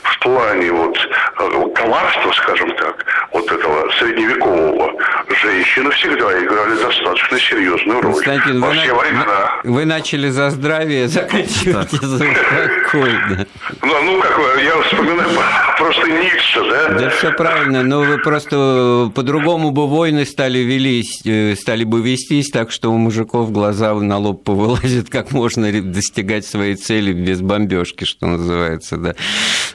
в 0.02 0.18
плане 0.20 0.72
вот 0.72 0.96
э, 0.96 1.64
коварства, 1.74 2.32
скажем 2.32 2.70
так, 2.76 3.04
вот 3.32 3.50
этого 3.50 3.90
средневекового, 3.98 4.92
женщины 5.42 5.90
всегда 5.90 6.38
играли 6.42 6.74
достаточно 6.82 7.38
серьезную 7.38 8.00
роль. 8.00 8.12
Константин, 8.14 8.60
Во 8.60 8.72
все 8.72 8.94
на... 8.94 9.00
времена. 9.00 9.60
Вы 9.64 9.84
начали 9.84 10.28
за 10.28 10.50
здравие, 10.50 11.08
заканчиваете 11.08 11.98
за 12.02 12.24
спокойно. 12.94 13.46
Ну, 13.82 14.02
ну, 14.04 14.20
как 14.20 14.62
я 14.62 14.82
вспоминаю 14.82 15.28
просто 15.78 16.08
Ницше, 16.08 16.60
да? 16.70 16.98
Да 16.98 17.10
все 17.10 17.32
правильно, 17.32 17.82
но 17.82 18.00
вы 18.00 18.18
просто 18.18 19.10
по-другому 19.14 19.70
бы 19.70 19.86
войны 19.86 20.24
стали 20.24 20.58
велись, 20.58 21.22
э, 21.24 21.54
стали 21.56 21.84
бы 21.84 22.00
вестись, 22.02 22.50
так 22.50 22.70
что 22.70 22.92
у 22.92 22.96
мужиков 22.96 23.52
глаза 23.52 23.94
на 23.94 24.18
лоб 24.18 24.44
повылазят, 24.44 25.08
как 25.08 25.32
можно 25.32 25.70
достигать 25.82 26.46
своей 26.46 26.76
цели 26.76 27.12
без 27.12 27.40
бомбежки, 27.40 28.04
что 28.04 28.26
называется, 28.26 28.96
да. 28.96 29.14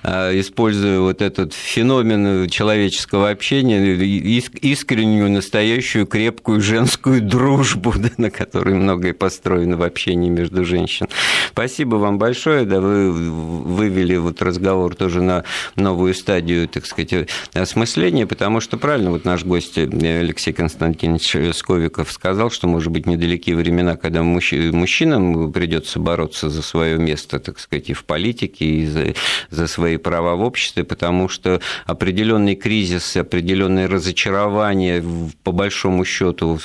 А, 0.03 0.37
используя 0.37 0.99
вот 0.99 1.21
этот 1.21 1.53
феномен 1.53 2.49
человеческого 2.49 3.29
общения, 3.29 3.95
искреннюю, 3.95 5.29
настоящую, 5.29 6.05
крепкую 6.05 6.61
женскую 6.61 7.21
дружбу, 7.21 7.93
да, 7.97 8.09
на 8.17 8.29
которой 8.29 8.75
многое 8.75 9.13
построено 9.13 9.77
в 9.77 9.83
общении 9.83 10.29
между 10.29 10.65
женщинами. 10.65 11.11
Спасибо 11.51 11.95
вам 11.95 12.17
большое, 12.17 12.65
да, 12.65 12.79
вы 12.79 13.11
вывели 13.11 14.15
вот 14.15 14.41
разговор 14.41 14.95
тоже 14.95 15.21
на 15.21 15.43
новую 15.75 16.13
стадию, 16.13 16.67
так 16.67 16.85
сказать, 16.85 17.29
осмысления, 17.53 18.25
потому 18.25 18.61
что 18.61 18.77
правильно 18.77 19.11
вот 19.11 19.25
наш 19.25 19.43
гость 19.43 19.77
Алексей 19.77 20.53
Константинович 20.53 21.55
Сковиков 21.55 22.11
сказал, 22.11 22.51
что, 22.51 22.67
может 22.67 22.91
быть, 22.91 23.05
недалекие 23.05 23.55
времена, 23.55 23.95
когда 23.95 24.23
мужчинам 24.23 25.51
придется 25.51 25.99
бороться 25.99 26.49
за 26.49 26.61
свое 26.61 26.97
место, 26.97 27.39
так 27.39 27.59
сказать, 27.59 27.89
и 27.89 27.93
в 27.93 28.05
политике, 28.05 28.65
и 28.65 28.85
за, 28.85 29.13
за 29.49 29.67
свои 29.67 29.88
права 29.97 30.35
в 30.35 30.41
обществе, 30.41 30.83
потому 30.83 31.29
что 31.29 31.59
определенный 31.85 32.55
кризис, 32.55 33.17
определенное 33.17 33.87
разочарование, 33.87 35.03
по 35.43 35.51
большому 35.51 36.05
счету, 36.05 36.59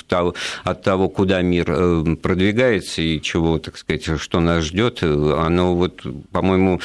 от 0.65 0.83
того, 0.83 1.09
куда 1.09 1.43
мир 1.43 1.67
э, 1.69 2.17
продвигается 2.21 3.03
и 3.03 3.21
чего, 3.21 3.59
так 3.59 3.77
сказать, 3.77 4.21
что 4.21 4.41
нас 4.41 4.65
ждет, 4.65 5.03
оно 5.03 5.75
вот, 5.75 6.03
по-моему, 6.33 6.81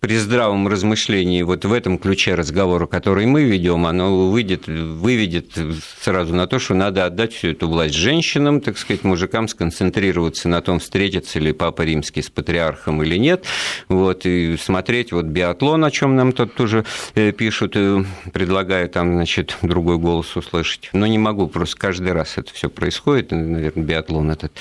при 0.00 0.16
здравом 0.16 0.68
размышлении 0.68 1.42
вот 1.42 1.64
в 1.64 1.72
этом 1.72 1.98
ключе 1.98 2.34
разговора, 2.34 2.86
который 2.86 3.26
мы 3.26 3.44
ведем, 3.44 3.86
оно 3.86 4.30
выйдет, 4.30 4.66
выведет 4.66 5.52
сразу 6.00 6.34
на 6.34 6.46
то, 6.46 6.58
что 6.58 6.74
надо 6.74 7.04
отдать 7.04 7.32
всю 7.32 7.48
эту 7.48 7.68
власть 7.68 7.94
женщинам, 7.94 8.60
так 8.60 8.78
сказать, 8.78 9.04
мужикам 9.04 9.48
сконцентрироваться 9.48 10.48
на 10.48 10.60
том, 10.60 10.78
встретится 10.78 11.38
ли 11.38 11.52
Папа 11.52 11.82
Римский 11.82 12.22
с 12.22 12.30
патриархом 12.30 13.02
или 13.02 13.16
нет, 13.16 13.44
вот, 13.88 14.26
и 14.26 14.56
смотреть 14.56 15.12
вот 15.12 15.26
биатлон, 15.26 15.84
о 15.84 15.90
чем 15.90 16.16
нам 16.16 16.32
тут 16.32 16.54
тоже 16.54 16.84
э, 17.14 17.32
пишут, 17.32 17.76
и 17.76 18.04
предлагаю 18.32 18.88
там, 18.88 19.14
значит, 19.14 19.56
другой 19.62 19.98
голос 19.98 20.36
услышать. 20.36 20.90
Но 20.92 21.06
не 21.06 21.18
могу, 21.18 21.48
просто 21.48 21.76
каждый 21.76 22.12
раз 22.12 22.38
это 22.38 22.52
все 22.52 22.68
происходит, 22.68 23.30
наверное, 23.30 23.84
биатлон 23.84 24.30
этот 24.30 24.52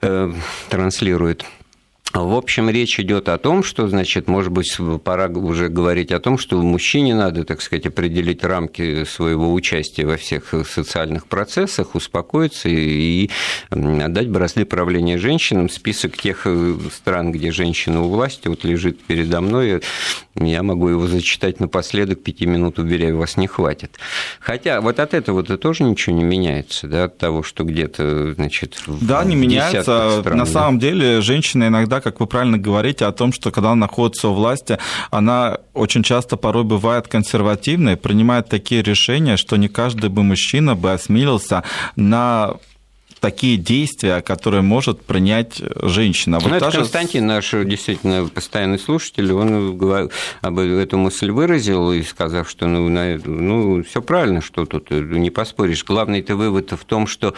э, 0.00 0.32
транслирует 0.68 1.44
в 2.24 2.34
общем, 2.34 2.70
речь 2.70 2.98
идет 3.00 3.28
о 3.28 3.38
том, 3.38 3.62
что, 3.62 3.88
значит, 3.88 4.28
может 4.28 4.50
быть, 4.52 4.74
пора 5.04 5.28
уже 5.28 5.68
говорить 5.68 6.12
о 6.12 6.20
том, 6.20 6.38
что 6.38 6.60
мужчине 6.62 7.14
надо, 7.14 7.44
так 7.44 7.60
сказать, 7.60 7.86
определить 7.86 8.44
рамки 8.44 9.04
своего 9.04 9.52
участия 9.52 10.06
во 10.06 10.16
всех 10.16 10.54
социальных 10.68 11.26
процессах, 11.26 11.94
успокоиться 11.94 12.68
и 12.68 13.30
отдать 13.70 14.28
бразды 14.28 14.64
правления 14.64 15.18
женщинам. 15.18 15.68
Список 15.68 16.16
тех 16.16 16.42
э, 16.46 16.74
стран, 16.92 17.32
где 17.32 17.52
женщина 17.52 18.02
у 18.02 18.08
власти, 18.08 18.48
вот 18.48 18.64
лежит 18.64 19.00
передо 19.02 19.40
мной. 19.40 19.82
Я 20.34 20.62
могу 20.62 20.88
его 20.88 21.06
зачитать 21.06 21.60
напоследок, 21.60 22.22
пяти 22.22 22.46
минут, 22.46 22.78
уверяю, 22.78 23.18
вас 23.18 23.36
не 23.36 23.46
хватит. 23.46 23.98
Хотя 24.40 24.80
вот 24.80 25.00
от 25.00 25.14
этого-то 25.14 25.58
тоже 25.58 25.84
ничего 25.84 26.16
не 26.16 26.24
меняется, 26.24 26.86
да, 26.86 27.04
от 27.04 27.18
того, 27.18 27.42
что 27.42 27.64
где-то, 27.64 28.34
значит, 28.34 28.82
Да, 28.86 29.24
не 29.24 29.36
меняется. 29.36 30.20
Стран, 30.20 30.38
На 30.38 30.44
да. 30.44 30.50
самом 30.50 30.78
деле, 30.78 31.20
женщина 31.20 31.68
иногда 31.68 32.00
как 32.10 32.20
вы 32.20 32.26
правильно 32.26 32.56
говорите 32.56 33.04
о 33.04 33.12
том, 33.12 33.32
что 33.32 33.50
когда 33.50 33.72
она 33.72 33.86
находится 33.86 34.28
у 34.28 34.34
власти, 34.34 34.78
она 35.10 35.58
очень 35.74 36.02
часто 36.02 36.36
порой 36.36 36.64
бывает 36.64 37.06
консервативной, 37.06 37.96
принимает 37.96 38.48
такие 38.48 38.82
решения, 38.82 39.36
что 39.36 39.56
не 39.56 39.68
каждый 39.68 40.08
бы 40.08 40.22
мужчина 40.22 40.74
бы 40.74 40.92
осмелился 40.92 41.64
на 41.96 42.54
такие 43.20 43.56
действия, 43.56 44.20
которые 44.22 44.62
может 44.62 45.04
принять 45.04 45.60
женщина. 45.82 46.38
Вот 46.38 46.50
ну, 46.50 46.56
это 46.56 46.70
Константин, 46.70 47.26
наш 47.26 47.50
действительно 47.50 48.28
постоянный 48.28 48.78
слушатель, 48.78 49.32
он 49.32 49.78
об 50.40 50.58
эту 50.58 50.98
мысль 50.98 51.30
выразил, 51.30 51.92
и 51.92 52.02
сказав, 52.02 52.48
что 52.48 52.66
ну, 52.66 52.88
ну 52.88 53.82
все 53.82 54.00
правильно, 54.00 54.40
что 54.40 54.64
тут 54.64 54.90
не 54.90 55.30
поспоришь. 55.30 55.84
Главный-то 55.84 56.36
вывод 56.36 56.72
в 56.72 56.84
том, 56.84 57.06
что 57.06 57.34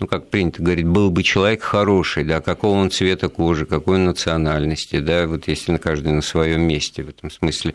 ну, 0.00 0.06
как 0.06 0.30
принято 0.30 0.62
говорить, 0.62 0.86
был 0.86 1.10
бы 1.10 1.24
человек 1.24 1.62
хороший, 1.62 2.22
да, 2.22 2.40
какого 2.40 2.78
он 2.78 2.90
цвета 2.90 3.28
кожи, 3.28 3.66
какой 3.66 3.98
национальности, 3.98 5.00
да, 5.00 5.26
вот 5.26 5.48
если 5.48 5.72
на 5.72 5.78
каждый 5.78 6.12
на 6.12 6.22
своем 6.22 6.62
месте. 6.62 7.02
В 7.02 7.08
этом 7.08 7.30
смысле 7.30 7.74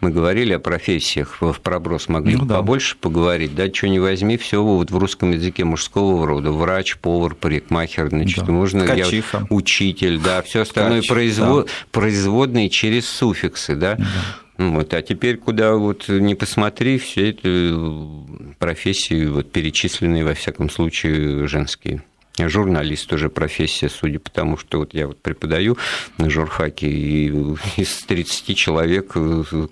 мы 0.00 0.10
говорили 0.10 0.54
о 0.54 0.58
профессиях 0.58 1.36
в 1.40 1.60
проброс, 1.60 2.08
могли 2.08 2.36
ну, 2.36 2.42
бы 2.42 2.46
да. 2.46 2.56
побольше 2.56 2.96
поговорить, 2.96 3.54
да, 3.54 3.72
что 3.72 3.88
не 3.88 4.00
возьми, 4.00 4.38
все 4.38 4.62
вот 4.62 4.90
в 4.90 4.96
русском 4.96 5.32
языке 5.32 5.64
мужского 5.64 6.26
рода, 6.26 6.52
врач, 6.52 6.96
повар, 6.96 7.34
парикмахер, 7.34 8.08
значит, 8.08 8.46
да. 8.46 8.52
можно 8.52 8.84
я, 8.94 9.06
учитель, 9.50 10.18
да, 10.18 10.40
все 10.40 10.62
остальное 10.62 11.00
Ткач, 11.00 11.08
производ, 11.08 11.66
да. 11.66 11.72
производные 11.92 12.70
через 12.70 13.06
суффиксы, 13.08 13.74
да. 13.76 13.96
да. 13.96 14.06
Вот. 14.58 14.92
А 14.92 15.02
теперь, 15.02 15.36
куда 15.36 15.74
вот 15.76 16.08
не 16.08 16.34
посмотри, 16.34 16.98
все 16.98 17.30
это 17.30 18.54
профессии, 18.58 19.26
вот, 19.26 19.52
перечисленные, 19.52 20.24
во 20.24 20.34
всяком 20.34 20.68
случае, 20.68 21.46
женские. 21.46 22.02
Журналист 22.46 23.08
тоже 23.08 23.28
профессия, 23.28 23.88
судя 23.88 24.20
по 24.20 24.30
тому, 24.30 24.56
что 24.56 24.78
вот 24.78 24.94
я 24.94 25.06
вот 25.06 25.20
преподаю 25.20 25.76
на 26.18 26.30
журфаке, 26.30 26.88
и 26.88 27.28
из 27.76 28.02
30 28.04 28.56
человек 28.56 29.14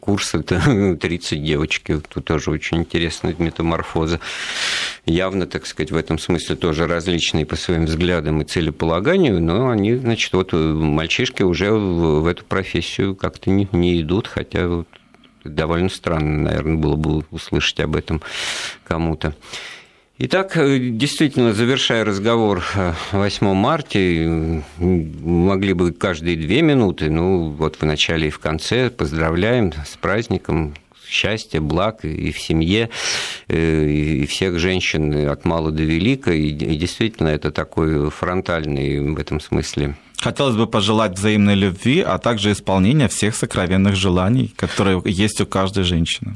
курс 0.00 0.34
это 0.34 0.96
30 1.00 1.44
девочки. 1.44 2.00
Тут 2.08 2.24
тоже 2.24 2.50
очень 2.50 2.78
интересная 2.78 3.34
метаморфоза. 3.38 4.20
Явно, 5.04 5.46
так 5.46 5.66
сказать, 5.66 5.92
в 5.92 5.96
этом 5.96 6.18
смысле 6.18 6.56
тоже 6.56 6.86
различные 6.86 7.46
по 7.46 7.56
своим 7.56 7.84
взглядам 7.84 8.42
и 8.42 8.44
целеполаганию, 8.44 9.40
но 9.40 9.68
они, 9.68 9.94
значит, 9.94 10.32
вот 10.32 10.52
мальчишки 10.52 11.42
уже 11.42 11.70
в 11.70 12.26
эту 12.26 12.44
профессию 12.44 13.14
как-то 13.14 13.50
не, 13.50 13.68
не 13.72 14.00
идут, 14.00 14.26
хотя 14.26 14.66
вот 14.66 14.88
довольно 15.44 15.88
странно, 15.88 16.42
наверное, 16.42 16.76
было 16.76 16.96
бы 16.96 17.24
услышать 17.30 17.80
об 17.80 17.96
этом 17.96 18.22
кому-то. 18.84 19.34
Итак, 20.18 20.56
э, 20.56 20.78
действительно, 20.78 21.52
завершая 21.52 22.02
разговор 22.02 22.64
8 23.12 23.52
марта, 23.52 23.98
могли 24.78 25.74
бы 25.74 25.92
каждые 25.92 26.38
две 26.38 26.62
минуты, 26.62 27.10
ну 27.10 27.50
вот 27.50 27.76
в 27.76 27.84
начале 27.84 28.28
и 28.28 28.30
в 28.30 28.38
конце, 28.38 28.88
поздравляем 28.88 29.74
с 29.74 29.98
праздником, 29.98 30.74
счастья, 31.06 31.60
благ 31.60 32.02
и 32.06 32.32
в 32.32 32.40
семье, 32.40 32.88
э, 33.48 33.84
и 33.88 34.24
всех 34.24 34.58
женщин 34.58 35.28
от 35.28 35.44
мала 35.44 35.70
до 35.70 35.82
велика. 35.82 36.32
И 36.32 36.50
действительно, 36.50 37.28
это 37.28 37.50
такой 37.50 38.08
фронтальный 38.08 39.00
в 39.00 39.18
этом 39.18 39.38
смысле 39.38 39.96
Хотелось 40.18 40.56
бы 40.56 40.66
пожелать 40.66 41.18
взаимной 41.18 41.54
любви, 41.54 42.00
а 42.00 42.18
также 42.18 42.52
исполнения 42.52 43.06
всех 43.08 43.36
сокровенных 43.36 43.96
желаний, 43.96 44.52
которые 44.56 45.02
есть 45.04 45.40
у 45.40 45.46
каждой 45.46 45.84
женщины. 45.84 46.34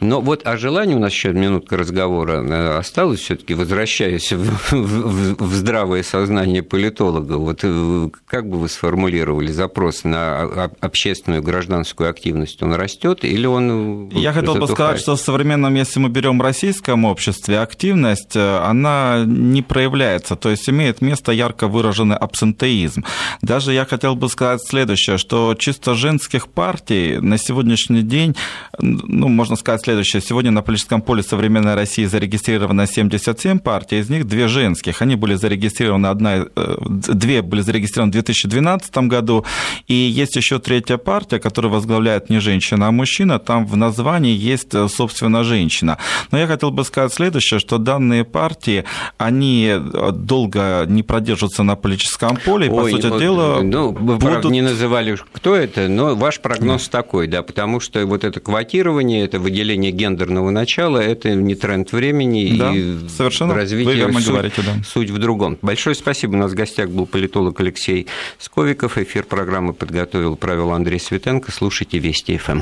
Но 0.00 0.20
вот 0.20 0.46
о 0.46 0.56
желании 0.56 0.94
у 0.94 0.98
нас 0.98 1.12
еще 1.12 1.32
минутка 1.32 1.76
разговора 1.76 2.42
э, 2.42 2.78
осталась, 2.78 3.20
все-таки 3.20 3.54
возвращаясь 3.54 4.32
в, 4.32 4.72
в, 4.72 5.42
в 5.42 5.54
здравое 5.54 6.02
сознание 6.02 6.62
политолога. 6.62 7.38
Вот 7.38 7.60
э, 7.62 8.10
как 8.26 8.48
бы 8.48 8.58
вы 8.58 8.68
сформулировали 8.68 9.50
запрос 9.50 10.04
на 10.04 10.70
общественную 10.80 11.42
гражданскую 11.42 12.10
активность? 12.10 12.62
Он 12.62 12.74
растет 12.74 13.24
или 13.24 13.46
он 13.46 14.10
Я 14.10 14.32
хотел 14.32 14.56
бы 14.56 14.68
сказать, 14.68 15.00
что 15.00 15.16
в 15.16 15.20
современном, 15.20 15.74
если 15.74 16.00
мы 16.00 16.10
берем 16.10 16.42
российском 16.42 17.06
обществе, 17.06 17.60
активность, 17.60 18.36
э, 18.36 18.58
она 18.58 19.24
не 19.26 19.62
проявляется, 19.62 20.36
то 20.36 20.50
есть 20.50 20.68
имеет 20.68 21.00
место 21.00 21.32
ярко 21.32 21.66
выраженный 21.66 22.16
абсентеизм. 22.16 23.04
Даже 23.42 23.72
я 23.72 23.84
хотел 23.84 24.14
бы 24.14 24.28
сказать 24.28 24.60
следующее, 24.66 25.18
что 25.18 25.54
чисто 25.54 25.94
женских 25.94 26.48
партий 26.48 27.18
на 27.20 27.38
сегодняшний 27.38 28.02
день, 28.02 28.34
ну, 28.78 29.28
можно 29.28 29.56
сказать 29.56 29.82
следующее. 29.82 30.22
Сегодня 30.22 30.50
на 30.50 30.62
политическом 30.62 31.02
поле 31.02 31.22
современной 31.22 31.74
России 31.74 32.04
зарегистрировано 32.04 32.86
77 32.86 33.58
партий, 33.58 33.98
из 33.98 34.10
них 34.10 34.26
две 34.26 34.48
женских. 34.48 35.02
Они 35.02 35.16
были 35.16 35.34
зарегистрированы, 35.34 36.06
одна, 36.06 36.46
э, 36.56 36.76
две 36.86 37.42
были 37.42 37.60
зарегистрированы 37.60 38.10
в 38.10 38.14
2012 38.14 39.08
году, 39.08 39.44
и 39.88 39.94
есть 39.94 40.36
еще 40.36 40.58
третья 40.58 40.96
партия, 40.96 41.38
которую 41.38 41.72
возглавляет 41.72 42.30
не 42.30 42.40
женщина, 42.40 42.88
а 42.88 42.90
мужчина. 42.90 43.38
Там 43.38 43.66
в 43.66 43.76
названии 43.76 44.36
есть, 44.36 44.74
э, 44.74 44.88
собственно, 44.88 45.44
женщина. 45.44 45.98
Но 46.30 46.38
я 46.38 46.46
хотел 46.46 46.70
бы 46.70 46.84
сказать 46.84 47.12
следующее, 47.12 47.60
что 47.60 47.78
данные 47.78 48.24
партии, 48.24 48.84
они 49.18 49.66
э, 49.68 50.10
долго 50.12 50.84
не 50.88 51.02
продержатся 51.02 51.62
на 51.62 51.76
политическом 51.76 52.36
поле, 52.36 52.66
и, 52.66 52.70
по 52.70 52.88
сути 52.88 53.06
вот, 53.12 53.20
дела... 53.20 53.62
Ну, 53.62 53.92
вы, 53.92 54.16
будут... 54.16 54.44
не 54.50 54.62
называли, 54.62 55.16
кто 55.32 55.54
это, 55.54 55.88
но 55.88 56.14
ваш 56.14 56.40
прогноз 56.40 56.88
да. 56.88 57.02
такой, 57.02 57.26
да, 57.26 57.42
потому 57.42 57.80
что 57.80 58.04
вот 58.06 58.24
это 58.24 58.40
квотирование, 58.40 59.24
это 59.24 59.38
выделение 59.38 59.92
гендерного 59.92 60.50
начала, 60.50 60.98
это 60.98 61.34
не 61.34 61.54
тренд 61.54 61.92
времени 61.92 62.56
да, 62.56 62.74
и 62.74 63.08
совершенно 63.08 63.54
развитие 63.54 64.06
вы 64.06 64.20
суть, 64.20 64.26
говорите, 64.26 64.62
да. 64.62 64.82
суть 64.84 65.10
в 65.10 65.18
другом. 65.18 65.58
Большое 65.62 65.94
спасибо. 65.94 66.34
У 66.34 66.38
нас 66.38 66.52
в 66.52 66.54
гостях 66.54 66.90
был 66.90 67.06
политолог 67.06 67.60
Алексей 67.60 68.06
Сковиков. 68.38 68.98
Эфир 68.98 69.24
программы 69.24 69.72
подготовил, 69.72 70.36
правил 70.36 70.72
Андрей 70.72 71.00
Светенко. 71.00 71.52
Слушайте 71.52 71.98
Вести 71.98 72.36
ФМ. 72.36 72.60